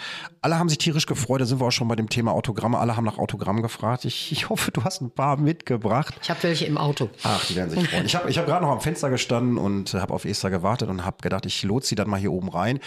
[0.41, 1.41] Alle haben sich tierisch gefreut.
[1.41, 2.77] Da sind wir auch schon bei dem Thema Autogramme.
[2.77, 4.05] Alle haben nach Autogramm gefragt.
[4.05, 6.15] Ich, ich hoffe, du hast ein paar mitgebracht.
[6.21, 7.09] Ich habe welche im Auto.
[7.23, 8.05] Ach, die werden sich freuen.
[8.05, 11.03] Ich habe ich hab gerade noch am Fenster gestanden und habe auf Esther gewartet und
[11.03, 12.79] habe gedacht, ich lotse sie dann mal hier oben rein.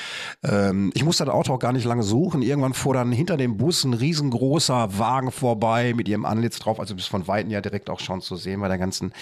[0.43, 2.41] Ähm, ich musste das Auto auch gar nicht lange suchen.
[2.41, 6.81] Irgendwann fuhr dann hinter dem Bus ein riesengroßer Wagen vorbei mit ihrem Antlitz drauf.
[6.81, 9.13] Also bis von Weitem ja direkt auch schon zu sehen bei der ganzen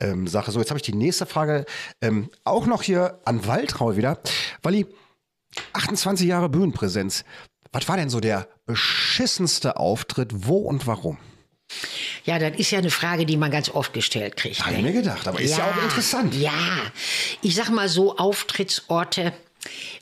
[0.00, 0.50] ähm, Sache.
[0.50, 1.64] So, jetzt habe ich die nächste Frage
[2.02, 4.18] ähm, auch noch hier an Waltraud wieder.
[4.62, 4.86] Walli,
[5.72, 7.24] 28 Jahre Bühnenpräsenz.
[7.72, 10.30] Was war denn so der beschissenste Auftritt?
[10.46, 11.18] Wo und warum?
[12.24, 14.60] Ja, das ist ja eine Frage, die man ganz oft gestellt kriegt.
[14.60, 14.88] Habe ich ne?
[14.88, 16.34] mir gedacht, aber ist ja, auch interessant.
[16.34, 16.52] Ja,
[17.42, 19.32] ich sag mal so Auftrittsorte,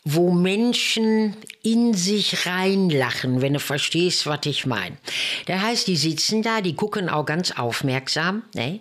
[0.05, 4.97] wo Menschen in sich reinlachen, wenn du verstehst, was ich meine.
[5.47, 8.81] Das heißt, die sitzen da, die gucken auch ganz aufmerksam, ne?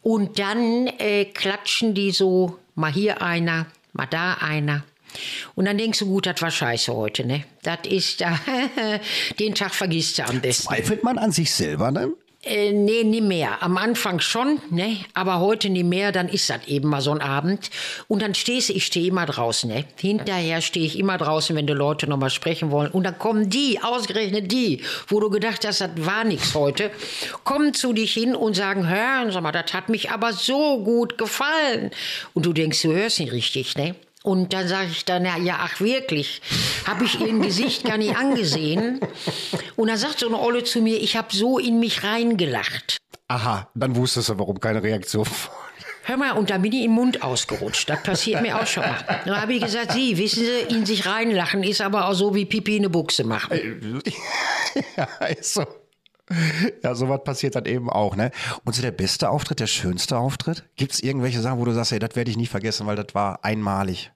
[0.00, 4.84] Und dann äh, klatschen die so, mal hier einer, mal da einer.
[5.54, 7.44] Und dann denkst du, gut, das war scheiße heute, ne?
[7.62, 8.38] Das ist da,
[9.38, 10.68] den Tag vergisst du am besten.
[10.68, 12.12] Zweifelt man an sich selber ne?
[12.44, 13.62] Äh, nee, nie mehr.
[13.62, 14.96] Am Anfang schon, ne?
[15.14, 17.70] Aber heute nie mehr, dann ist das eben mal so ein Abend.
[18.08, 19.84] Und dann stehst du, ich stehe immer draußen, ne?
[19.96, 22.90] Hinterher stehe ich immer draußen, wenn die Leute nochmal sprechen wollen.
[22.90, 26.90] Und dann kommen die, ausgerechnet die, wo du gedacht hast, das war nix heute,
[27.44, 31.18] kommen zu dich hin und sagen, hören Sie mal, das hat mich aber so gut
[31.18, 31.92] gefallen.
[32.34, 33.94] Und du denkst, du hörst nicht richtig, ne?
[34.22, 36.40] Und dann sage ich dann, ja, ach wirklich,
[36.86, 39.00] habe ich ihr Gesicht gar nicht angesehen.
[39.76, 42.98] Und dann sagt so eine Olle zu mir, ich habe so in mich reingelacht.
[43.28, 45.26] Aha, dann wusstest du, warum keine Reaktion.
[46.04, 47.88] Hör mal, und da bin ich im Mund ausgerutscht.
[47.88, 49.22] Das passiert mir auch schon mal.
[49.24, 52.44] Dann habe ich gesagt, Sie, wissen Sie, in sich reinlachen ist aber auch so wie
[52.44, 54.02] Pipi in eine Buchse machen.
[54.96, 55.64] ja, ist so.
[56.82, 58.30] Ja, sowas passiert dann eben auch, ne?
[58.64, 60.64] Und so der beste Auftritt, der schönste Auftritt?
[60.76, 63.14] Gibt es irgendwelche Sachen, wo du sagst, ey, das werde ich nie vergessen, weil das
[63.14, 64.10] war einmalig?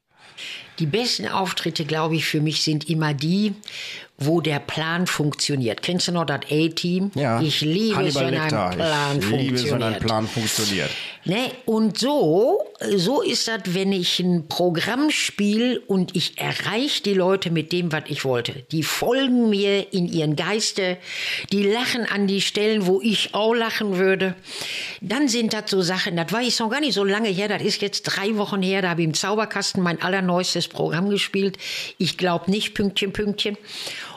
[0.79, 3.55] Die besten Auftritte, glaube ich, für mich sind immer die,
[4.19, 5.83] wo der Plan funktioniert.
[5.83, 7.11] Kennst du noch das A-Team?
[7.43, 10.01] Ich liebe es, wenn ein Plan ich liebe es, wenn ein funktioniert.
[10.01, 10.91] Plan funktioniert.
[11.27, 11.51] Ne?
[11.65, 12.63] Und so,
[12.95, 17.91] so ist das, wenn ich ein Programm spiele und ich erreiche die Leute mit dem,
[17.91, 18.65] was ich wollte.
[18.71, 20.97] Die folgen mir in ihren Geiste,
[21.53, 24.35] die lachen an die Stellen, wo ich auch lachen würde.
[25.01, 27.63] Dann sind das so Sachen, das war jetzt noch gar nicht so lange her, das
[27.63, 31.59] ist jetzt drei Wochen her, da habe ich im Zauberkasten mein allerneuestes Programm gespielt.
[31.99, 33.59] Ich glaube nicht, Pünktchen, Pünktchen.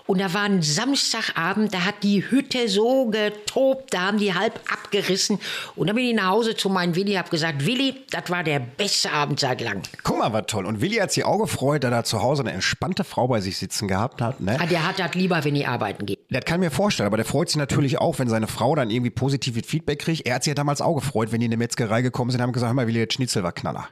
[0.09, 4.59] Und da war ein Samstagabend, da hat die Hütte so getobt, da haben die halb
[4.73, 5.37] abgerissen.
[5.75, 8.57] Und dann bin ich nach Hause zu meinem Willi, hab gesagt, Willi, das war der
[8.57, 9.83] beste Abend seit langem.
[10.01, 10.65] Guck mal, was toll.
[10.65, 13.59] Und Willi hat sich auch gefreut, da er zu Hause eine entspannte Frau bei sich
[13.59, 14.57] sitzen gehabt hat, ne?
[14.59, 16.17] Ah, Der hat das lieber, wenn ich arbeiten gehe.
[16.31, 18.89] Das kann ich mir vorstellen, aber der freut sich natürlich auch, wenn seine Frau dann
[18.89, 20.25] irgendwie positives Feedback kriegt.
[20.25, 22.47] Er hat sich ja damals auch gefreut, wenn die in die Metzgerei gekommen sind und
[22.47, 23.87] haben gesagt, hör mal, Willi, der Schnitzel war Knaller.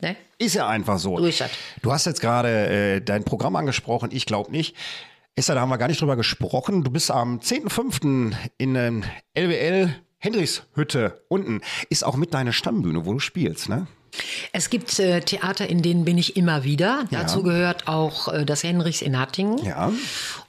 [0.00, 0.14] Ne?
[0.38, 1.18] Ist ja einfach so.
[1.18, 1.42] Das.
[1.82, 4.76] Du hast jetzt gerade äh, dein Programm angesprochen, ich glaube nicht.
[5.38, 6.82] Esther, da haben wir gar nicht drüber gesprochen.
[6.82, 8.34] Du bist am 10.05.
[8.56, 11.60] in ähm, LWL Hendrichshütte unten.
[11.90, 13.86] Ist auch mit deiner Stammbühne, wo du spielst, ne?
[14.52, 17.04] Es gibt äh, Theater, in denen bin ich immer wieder.
[17.10, 19.64] Dazu gehört auch äh, das Henrichs in Hattingen.
[19.64, 19.92] Ja.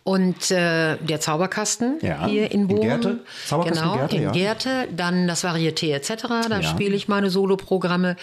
[0.04, 2.82] Und äh, der Zauberkasten Ja, hier in in Bochum.
[2.88, 3.20] Gerte.
[3.46, 4.32] Zauberkasten genau, Gerte, in ja.
[4.32, 4.88] Gerte.
[4.96, 6.24] Dann das Varieté etc.
[6.50, 6.64] Da Ja.
[6.64, 8.16] spiele ich meine Soloprogramme.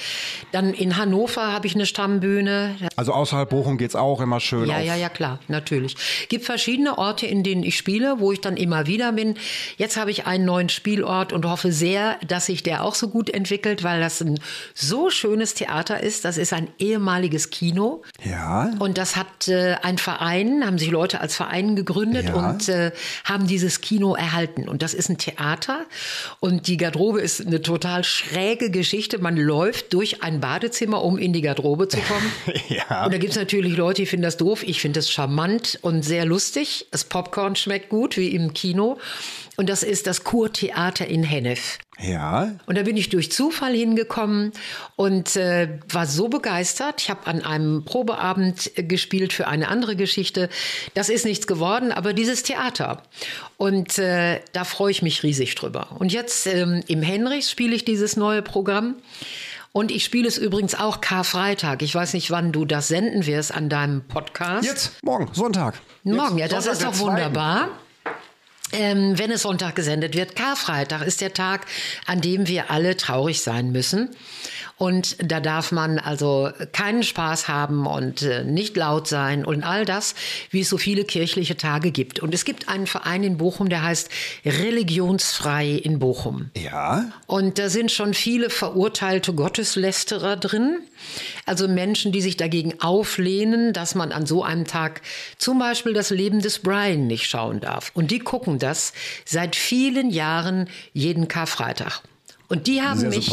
[0.51, 2.77] Dann in Hannover habe ich eine Stammbühne.
[2.97, 5.95] Also außerhalb Bochum geht's auch immer schön Ja, ja, ja, klar, natürlich.
[6.31, 9.35] Gibt verschiedene Orte, in denen ich spiele, wo ich dann immer wieder bin.
[9.77, 13.29] Jetzt habe ich einen neuen Spielort und hoffe sehr, dass sich der auch so gut
[13.29, 14.41] entwickelt, weil das ein
[14.75, 16.25] so schönes Theater ist.
[16.25, 18.03] Das ist ein ehemaliges Kino.
[18.25, 18.71] Ja.
[18.79, 22.35] Und das hat äh, ein Verein, haben sich Leute als Verein gegründet Ja.
[22.35, 22.93] und äh,
[23.25, 24.69] haben dieses Kino erhalten.
[24.69, 25.87] Und das ist ein Theater.
[26.39, 29.19] Und die Garderobe ist eine total schräge Geschichte.
[29.19, 32.31] Man läuft durch ein Badezimmer, um in die Garderobe zu kommen.
[32.69, 33.05] Ja.
[33.05, 34.63] Und da gibt es natürlich Leute, die finden das doof.
[34.63, 36.87] Ich finde das charmant und sehr lustig.
[36.93, 38.99] Das Popcorn schmeckt gut, wie im Kino.
[39.57, 41.79] Und das ist das Kurtheater in Hennef.
[42.01, 42.53] Ja.
[42.67, 44.53] Und da bin ich durch Zufall hingekommen
[44.97, 47.01] und äh, war so begeistert.
[47.03, 50.49] Ich habe an einem Probeabend äh, gespielt für eine andere Geschichte.
[50.95, 53.03] Das ist nichts geworden, aber dieses Theater.
[53.57, 55.97] Und äh, da freue ich mich riesig drüber.
[55.99, 58.97] Und jetzt ähm, im Henrichs spiele ich dieses neue Programm.
[59.77, 61.83] Und ich spiele es übrigens auch Karfreitag.
[61.83, 64.65] Ich weiß nicht, wann du das senden wirst an deinem Podcast.
[64.65, 65.81] Jetzt, morgen, Sonntag.
[66.05, 67.75] Morgen, ja, Jetzt, das Sonntag, ist doch zweiten.
[68.75, 71.67] Ähm, wenn es Sonntag gesendet wird, Karfreitag ist der Tag,
[72.07, 74.11] an dem wir alle traurig sein müssen.
[74.77, 79.85] Und da darf man also keinen Spaß haben und äh, nicht laut sein und all
[79.85, 80.15] das,
[80.51, 82.21] wie es so viele kirchliche Tage gibt.
[82.21, 84.11] Und es gibt einen Verein in Bochum, der heißt
[84.45, 86.51] Religionsfrei in Bochum.
[86.57, 87.05] Ja.
[87.27, 90.81] Und da sind schon viele verurteilte Gotteslästerer drin.
[91.47, 95.03] Also Menschen, die sich dagegen auflehnen, dass man an so einem Tag
[95.39, 97.93] zum Beispiel das Leben des Brian nicht schauen darf.
[97.95, 98.93] Und die gucken das
[99.25, 102.03] seit vielen Jahren jeden Karfreitag.
[102.49, 103.31] Und die haben Sehr mich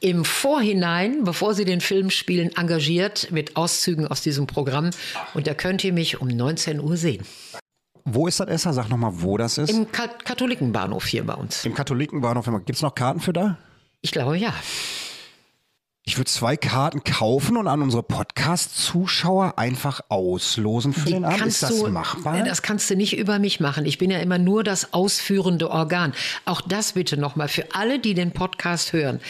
[0.00, 4.90] im Vorhinein, bevor sie den Film spielen, engagiert mit Auszügen aus diesem Programm.
[5.34, 7.24] Und da könnt ihr mich um 19 Uhr sehen.
[8.04, 8.72] Wo ist das, Esther?
[8.72, 9.70] Sag nochmal, wo das ist.
[9.70, 11.64] Im Ka Katholikenbahnhof hier bei uns.
[11.64, 12.46] Im Katholikenbahnhof.
[12.64, 13.58] Gibt es noch Karten für da?
[14.00, 14.54] Ich glaube ja.
[16.08, 21.46] Ich würde zwei Karten kaufen und an unsere Podcast-Zuschauer einfach auslosen für den Abend.
[21.46, 22.44] Ist das du, machbar?
[22.44, 23.84] Das kannst du nicht über mich machen.
[23.84, 26.14] Ich bin ja immer nur das ausführende Organ.
[26.44, 29.20] Auch das bitte nochmal für alle, die den Podcast hören.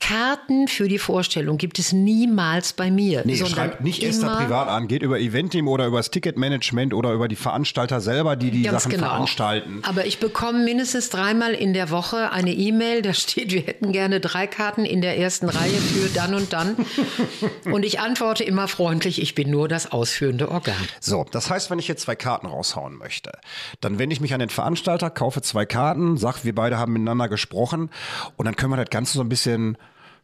[0.00, 3.22] Karten für die Vorstellung gibt es niemals bei mir.
[3.26, 4.88] Nee, schreibt nicht Esther privat an.
[4.88, 8.90] Geht über Eventim oder über das Ticketmanagement oder über die Veranstalter selber, die die Sachen
[8.90, 9.08] genau.
[9.08, 9.82] veranstalten.
[9.82, 14.20] Aber ich bekomme mindestens dreimal in der Woche eine E-Mail, da steht, wir hätten gerne
[14.20, 16.76] drei Karten in der ersten Reihe für dann und dann.
[17.64, 20.76] und ich antworte immer freundlich, ich bin nur das ausführende Organ.
[21.00, 23.32] So, das heißt, wenn ich jetzt zwei Karten raushauen möchte,
[23.80, 27.28] dann wende ich mich an den Veranstalter, kaufe zwei Karten, sag, wir beide haben miteinander
[27.28, 27.90] gesprochen
[28.36, 29.76] und dann können wir das Ganze so ein bisschen,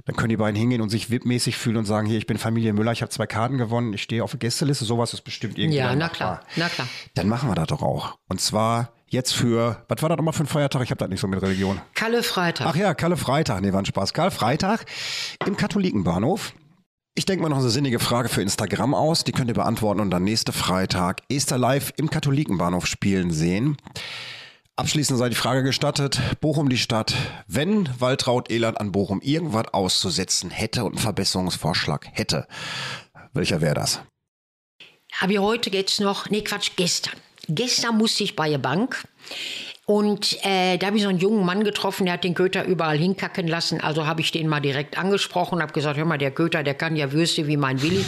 [0.07, 2.73] dann können die beiden hingehen und sich VIP-mäßig fühlen und sagen, hier, ich bin Familie
[2.73, 5.79] Müller, ich habe zwei Karten gewonnen, ich stehe auf der Gästeliste, sowas ist bestimmt irgendwie
[5.79, 6.87] Ja, na klar, na klar.
[7.15, 8.17] Dann machen wir das doch auch.
[8.29, 10.83] Und zwar jetzt für, was war das nochmal für ein Feiertag?
[10.83, 11.81] Ich habe das nicht so mit Religion.
[11.95, 12.67] Kalle Freitag.
[12.67, 13.63] Ach ja, Kalle Freitag.
[13.63, 14.13] Nee, war ein Spaß.
[14.13, 14.85] Karl Freitag
[15.47, 16.53] im Katholikenbahnhof.
[17.17, 19.23] Ich denke mal noch eine sinnige Frage für Instagram aus.
[19.23, 23.77] Die könnt ihr beantworten und dann nächste Freitag Esther live im Katholikenbahnhof spielen sehen.
[24.77, 27.15] Abschließend sei die Frage gestattet, Bochum die Stadt,
[27.47, 32.49] wenn Waltraud Eland an Bochum irgendwas auszusetzen hätte und einen Verbesserungsvorschlag hätte,
[33.33, 34.01] welcher wäre das?
[35.13, 37.15] Habe ich heute jetzt noch, nee Quatsch, gestern.
[37.47, 39.07] Gestern musste ich bei der Bank
[39.87, 42.99] und äh, da habe ich so einen jungen Mann getroffen, der hat den Köter überall
[42.99, 43.81] hinkacken lassen.
[43.81, 46.75] Also habe ich den mal direkt angesprochen und habe gesagt, hör mal, der Köter, der
[46.75, 48.05] kann ja Würste wie mein Willi.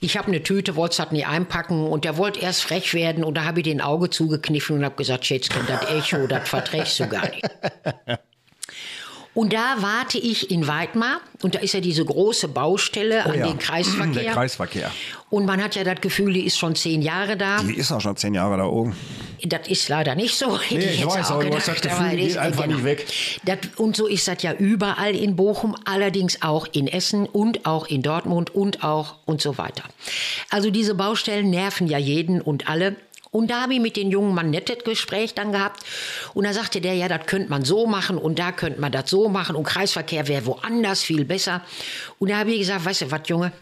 [0.00, 3.34] Ich habe eine Tüte, wollte es nie einpacken und der wollte erst frech werden und
[3.34, 7.08] da habe ich den Auge zugekniffen und habe gesagt, Schätzchen, das Echo, das verträgst du
[7.08, 7.42] gar nicht.
[9.38, 13.46] Und da warte ich in Weidmar und da ist ja diese große Baustelle an ja.
[13.46, 14.22] den Kreisverkehr.
[14.24, 14.90] Der Kreisverkehr.
[15.30, 17.62] Und man hat ja das Gefühl, die ist schon zehn Jahre da.
[17.62, 18.96] Die ist auch schon zehn Jahre da oben.
[19.44, 20.58] Das ist leider nicht so.
[20.60, 22.36] Hätte Nee, ich jetzt weiß, auch aber du hast das gedacht, Gefühl, die geht ist-
[22.38, 23.06] einfach nicht weg.
[23.44, 27.86] Das, und so ist das ja überall in Bochum, allerdings auch in Essen und auch
[27.86, 29.84] in Dortmund und auch und so weiter.
[30.50, 32.96] Also diese Baustellen nerven ja jeden und alle.
[33.30, 35.84] Und da habe ich mit den jungen Mann nettes Gespräch dann gehabt.
[36.34, 39.10] Und da sagte der, ja, das könnte man so machen und da könnte man das
[39.10, 41.62] so machen und Kreisverkehr wäre woanders viel besser.
[42.18, 43.52] Und da habe ich gesagt, weißt du was, Junge,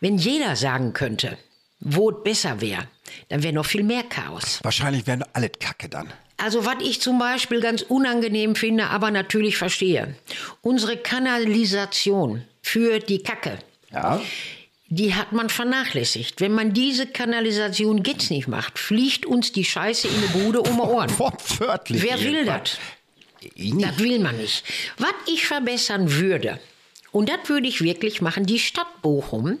[0.00, 1.38] wenn jeder sagen könnte,
[1.80, 2.84] wo es besser wäre,
[3.28, 4.60] dann wäre noch viel mehr Chaos.
[4.62, 6.12] Wahrscheinlich werden alle Kacke dann.
[6.38, 10.16] Also was ich zum Beispiel ganz unangenehm finde, aber natürlich verstehe.
[10.60, 13.58] Unsere Kanalisation für die Kacke,
[13.92, 14.20] Ja.
[14.88, 16.40] Die hat man vernachlässigt.
[16.40, 20.76] Wenn man diese Kanalisation jetzt nicht macht, fliegt uns die Scheiße in die Bude um
[20.76, 21.18] die Ohren.
[21.18, 22.02] Wortwörtlich.
[22.02, 22.78] Wer will das?
[23.56, 24.64] Das will man nicht.
[24.98, 26.58] Was ich verbessern würde,
[27.12, 28.44] Und das würde ich wirklich machen.
[28.46, 29.58] Die Stadt Bochum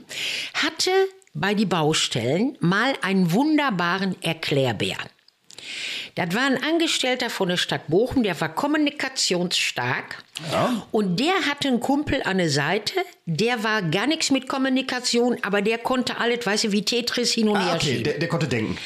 [0.54, 0.90] hatte
[1.34, 4.96] bei die Baustellen mal einen wunderbaren Erklärbär.
[6.14, 10.22] Das war ein Angestellter von der Stadt Bochum, der war kommunikationsstark.
[10.92, 12.92] Und der hatte einen Kumpel an der Seite,
[13.24, 17.48] der war gar nichts mit Kommunikation, aber der konnte alles, weißt du, wie Tetris hin
[17.48, 18.04] und Ah, her okay, schieben.
[18.04, 18.76] der, der konnte denken.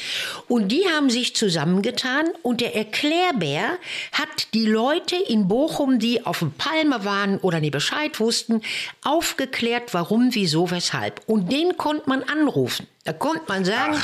[0.47, 3.77] Und die haben sich zusammengetan und der Erklärbär
[4.13, 8.61] hat die Leute in Bochum, die auf dem Palme waren oder nicht Bescheid wussten,
[9.03, 11.21] aufgeklärt, warum, wieso, weshalb.
[11.27, 12.87] Und den konnte man anrufen.
[13.03, 13.99] Da konnte man sagen,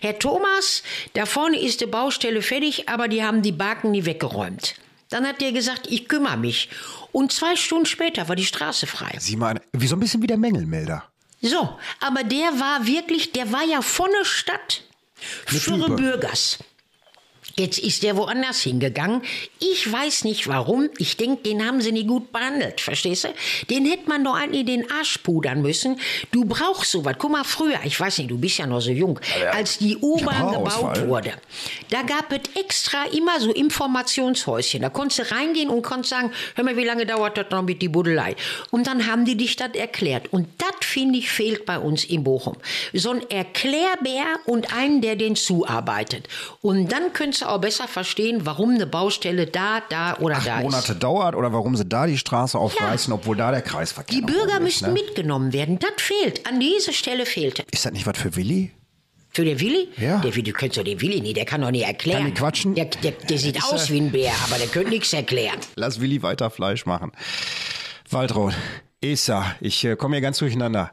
[0.00, 0.82] Herr Thomas,
[1.14, 4.74] da vorne ist die Baustelle fertig, aber die haben die Baken nie weggeräumt.
[5.10, 6.70] Dann hat der gesagt, ich kümmere mich.
[7.12, 9.16] Und zwei Stunden später war die Straße frei.
[9.18, 11.04] Sieh mal, wie so ein bisschen wie der Mängelmelder.
[11.42, 14.84] So, aber der war wirklich, der war ja von der Stadt
[15.16, 15.96] für.
[15.96, 16.58] Bürgers.
[17.60, 19.20] Jetzt ist der woanders hingegangen.
[19.58, 20.88] Ich weiß nicht warum.
[20.96, 22.80] Ich denke, den haben sie nicht gut behandelt.
[22.80, 23.28] Verstehst du?
[23.68, 26.00] Den hätte man doch eigentlich den Arsch pudern müssen.
[26.32, 27.16] Du brauchst sowas.
[27.18, 29.20] Guck mal, früher, ich weiß nicht, du bist ja noch so jung,
[29.52, 31.34] als die U-Bahn gebaut wurde,
[31.90, 34.80] da gab es extra immer so Informationshäuschen.
[34.80, 37.82] Da konntest du reingehen und konntest sagen, hör mal, wie lange dauert das noch mit
[37.82, 38.36] die Buddelei?
[38.70, 40.32] Und dann haben die dich das erklärt.
[40.32, 42.56] Und das, finde ich, fehlt bei uns in Bochum.
[42.94, 46.26] So ein Erklärbär und einen, der den zuarbeitet.
[46.62, 50.64] Und dann könntest du auch besser verstehen, warum eine Baustelle da, da oder da ist.
[50.64, 54.54] Monate dauert oder warum sie da die Straße aufreißen, obwohl da der Kreisverkehr Die Bürger
[54.56, 54.92] ist, müssten ne?
[54.92, 55.78] mitgenommen werden.
[55.78, 56.46] Das fehlt.
[56.46, 57.64] An dieser Stelle fehlt es.
[57.70, 58.72] Ist das nicht was für Willi?
[59.32, 59.88] Für den Willi?
[59.96, 60.18] Ja.
[60.18, 62.22] Der, du könntest doch den Willi nicht, der kann doch nicht erklären.
[62.24, 62.74] Kann die quatschen?
[62.74, 65.58] Der, der, der sieht Ist aus er- wie ein Bär, aber der könnte nichts erklären.
[65.76, 67.12] Lass Willi weiter Fleisch machen.
[68.10, 68.54] Waltraud,
[69.00, 70.90] Esa, ich äh, komme hier ganz durcheinander.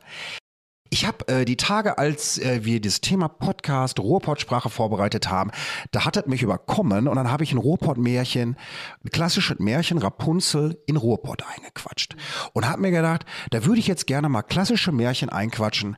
[0.90, 5.52] Ich habe äh, die Tage, als äh, wir das Thema Podcast Ruhrpott-Sprache vorbereitet haben,
[5.92, 8.56] da hat es mich überkommen und dann habe ich ein Ruhrpott-Märchen,
[9.04, 12.16] ein klassisches Märchen Rapunzel in Ruhrpott eingequatscht.
[12.54, 15.98] Und habe mir gedacht, da würde ich jetzt gerne mal klassische Märchen einquatschen.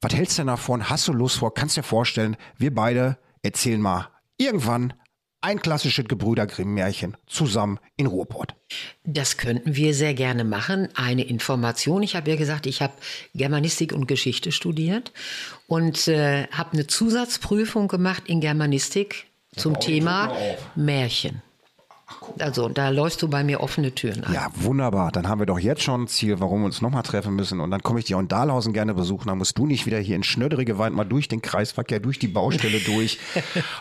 [0.00, 0.88] Was hältst du denn davon?
[0.88, 1.52] Hast du Lust vor?
[1.52, 4.94] Kannst dir vorstellen, wir beide erzählen mal irgendwann
[5.44, 8.54] ein klassisches Gebrüder Grimm-Märchen zusammen in Ruhrpott.
[9.04, 10.88] Das könnten wir sehr gerne machen.
[10.94, 12.02] Eine Information.
[12.02, 12.94] Ich habe ja gesagt, ich habe
[13.34, 15.12] Germanistik und Geschichte studiert
[15.66, 20.34] und äh, habe eine Zusatzprüfung gemacht in Germanistik zum Thema
[20.74, 21.42] Märchen.
[22.38, 24.32] Also da läufst du bei mir offene Türen ein.
[24.32, 25.10] Ja, wunderbar.
[25.12, 27.60] Dann haben wir doch jetzt schon ein Ziel, warum wir uns nochmal treffen müssen.
[27.60, 29.28] Und dann komme ich dich auch in Dahlhausen gerne besuchen.
[29.28, 32.28] Dann musst du nicht wieder hier in Schnödere Wald mal durch den Kreisverkehr, durch die
[32.28, 33.18] Baustelle durch.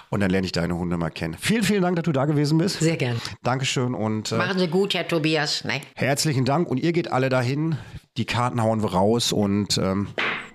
[0.09, 1.35] Und dann lerne ich deine Hunde mal kennen.
[1.39, 2.79] Vielen, vielen Dank, dass du da gewesen bist.
[2.79, 3.19] Sehr gern.
[3.43, 5.63] Dankeschön und äh, Machen Sie gut, Herr Tobias.
[5.63, 5.81] Ne?
[5.95, 6.69] herzlichen Dank.
[6.69, 7.77] Und ihr geht alle dahin.
[8.17, 9.31] Die Karten hauen wir raus.
[9.31, 10.07] Und ähm,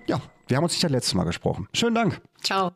[0.07, 1.67] ja, wir haben uns nicht das letzte Mal gesprochen.
[1.73, 2.21] Schönen Dank.
[2.41, 2.71] Ciao.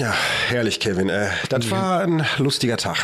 [0.00, 0.14] Ja,
[0.48, 1.08] herrlich, Kevin.
[1.08, 2.96] Äh, das war ein lustiger Tag.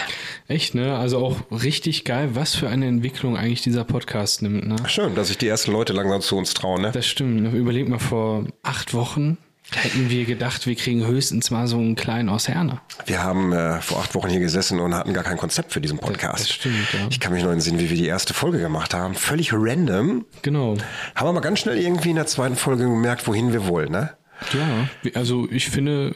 [0.48, 0.96] Echt, ne?
[0.96, 4.76] Also auch richtig geil, was für eine Entwicklung eigentlich dieser Podcast nimmt, ne?
[4.86, 6.82] Schön, dass sich die ersten Leute langsam zu uns trauen.
[6.82, 6.90] Ne?
[6.92, 7.52] Das stimmt.
[7.54, 9.36] Überleg mal, vor acht Wochen
[9.74, 12.80] hätten wir gedacht, wir kriegen höchstens mal so einen kleinen aus Herne.
[13.04, 15.98] Wir haben äh, vor acht Wochen hier gesessen und hatten gar kein Konzept für diesen
[15.98, 16.40] Podcast.
[16.40, 17.06] Das stimmt, ja.
[17.10, 19.14] Ich kann mich noch entsinnen, wie wir die erste Folge gemacht haben.
[19.14, 20.24] Völlig random.
[20.42, 20.76] Genau.
[21.14, 24.14] Haben aber ganz schnell irgendwie in der zweiten Folge gemerkt, wohin wir wollen, ne?
[24.52, 26.14] Ja, also ich finde,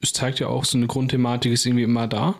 [0.00, 2.36] es zeigt ja auch, so eine Grundthematik ist irgendwie immer da.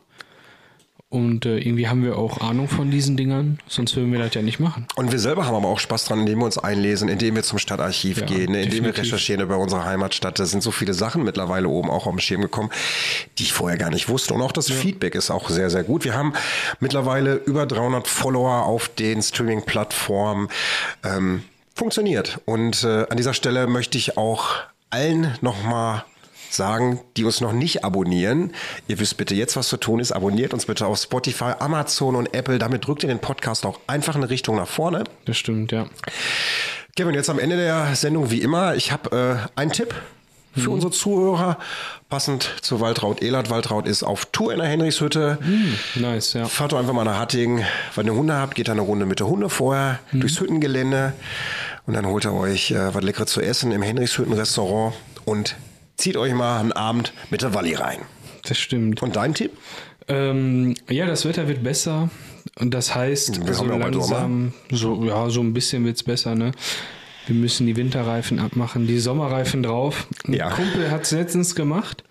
[1.09, 4.43] Und äh, irgendwie haben wir auch Ahnung von diesen Dingern, sonst würden wir das ja
[4.43, 4.89] nicht machen.
[4.97, 7.59] Und wir selber haben aber auch Spaß dran, indem wir uns einlesen, indem wir zum
[7.61, 8.63] Stadtarchiv Ja, gehen, ne?
[8.63, 10.41] indem wir recherchieren über unsere Heimatstadt.
[10.41, 12.71] Da sind so viele Sachen mittlerweile oben auch auf dem Schirm gekommen,
[13.39, 14.35] die ich vorher gar nicht wusste.
[14.35, 16.05] Und auch das Feedback ist auch sehr, sehr gut.
[16.05, 16.33] Wir haben
[16.81, 20.49] mittlerweile über 300 Follower auf den Streaming-Plattformen.
[21.05, 22.41] Ähm, funktioniert.
[22.47, 24.57] Und äh, an dieser Stelle möchte ich auch
[24.91, 26.05] allen nochmal
[26.57, 28.53] sagen, die uns noch nicht abonnieren.
[28.89, 30.13] Ihr wisst bitte jetzt, was zu tun ist.
[30.13, 32.59] Abonniert uns bitte auf Spotify, Amazon und Apple.
[32.59, 35.05] Damit drückt ihr den Podcast auch einfach eine Richtung nach vorne.
[35.25, 35.87] Das stimmt, ja.
[36.97, 38.75] Kevin, jetzt am Ende der Sendung wie immer.
[38.75, 39.95] Ich habe äh, einen Tipp
[40.57, 41.59] für unsere Zuhörer,
[42.09, 43.51] passend zu Waltraud Ehlert.
[43.51, 45.39] Waltraud ist auf Tour in der Henrichshütte.
[45.95, 46.47] Nice, ja.
[46.47, 47.65] Fahrt doch einfach mal nach Hattingen.
[47.95, 51.13] Wenn ihr Hunde habt, geht da eine Runde mit der Hunde vorher durchs Hüttengelände
[51.87, 54.95] und dann holt ihr euch äh, was Leckeres zu essen im Henrichshütten-Restaurant
[55.25, 55.57] und
[55.97, 57.99] zieht euch mal einen Abend mit der Walli rein.
[58.45, 59.03] Das stimmt.
[59.03, 59.53] Und dein Tipp?
[60.09, 62.11] Ähm, ja, das Wetter wird besser.
[62.59, 66.53] Und das heißt, Wir so langsam, so, ja, so ein bisschen wird's besser, ne?
[67.27, 70.07] Wir müssen die Winterreifen abmachen, die Sommerreifen drauf.
[70.27, 70.51] Ein Ja.
[70.51, 72.05] Kumpel hat's letztens gemacht,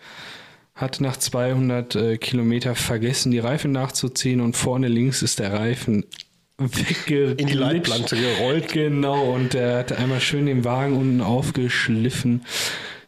[0.75, 6.03] hat nach 200 äh, Kilometer vergessen, die Reifen nachzuziehen und vorne links ist der Reifen
[6.57, 7.39] weggeglitscht.
[7.39, 8.73] In die Leitplanke gerollt.
[8.73, 12.43] Genau, und der hat einmal schön den Wagen unten aufgeschliffen.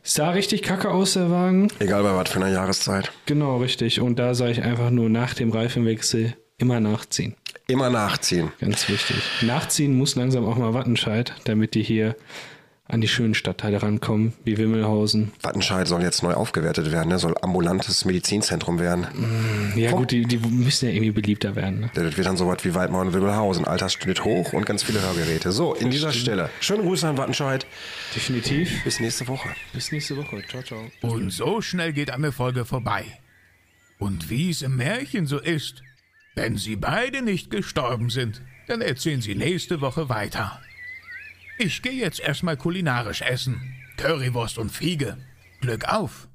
[0.09, 1.67] Sah richtig kacke aus, der Wagen.
[1.79, 3.11] Egal bei was für einer Jahreszeit.
[3.25, 3.99] Genau, richtig.
[3.99, 7.35] Und da sage ich einfach nur nach dem Reifenwechsel immer nachziehen.
[7.67, 8.53] Immer nachziehen.
[8.61, 9.17] Ganz wichtig.
[9.41, 12.15] Nachziehen muss langsam auch mal Wattenscheid, damit die hier
[12.89, 15.31] an die schönen Stadtteile rankommen, wie Wimmelhausen.
[15.41, 17.19] Wattenscheid soll jetzt neu aufgewertet werden, ne?
[17.19, 19.07] soll ambulantes Medizinzentrum werden.
[19.75, 21.81] Ja gut, die, die müssen ja irgendwie beliebter werden.
[21.81, 21.91] Ne?
[21.93, 23.65] Das wird dann so was wie Waldmauer und Wimmelhausen.
[23.65, 25.51] Altersschnitt hoch und ganz viele Hörgeräte.
[25.51, 26.49] So, in dieser Stelle.
[26.61, 27.65] Schöne Grüße an Wattenscheid.
[28.15, 28.83] Definitiv.
[28.83, 29.49] Bis nächste Woche.
[29.73, 30.41] Bis nächste Woche.
[30.49, 30.79] Ciao, ciao.
[31.01, 33.05] Und so schnell geht eine Folge vorbei.
[33.99, 35.81] Und wie es im Märchen so ist,
[36.35, 40.61] wenn sie beide nicht gestorben sind, dann erzählen sie nächste Woche weiter.
[41.59, 43.73] Ich gehe jetzt erstmal kulinarisch essen.
[43.97, 45.17] Currywurst und Fiege.
[45.59, 46.27] Glück auf!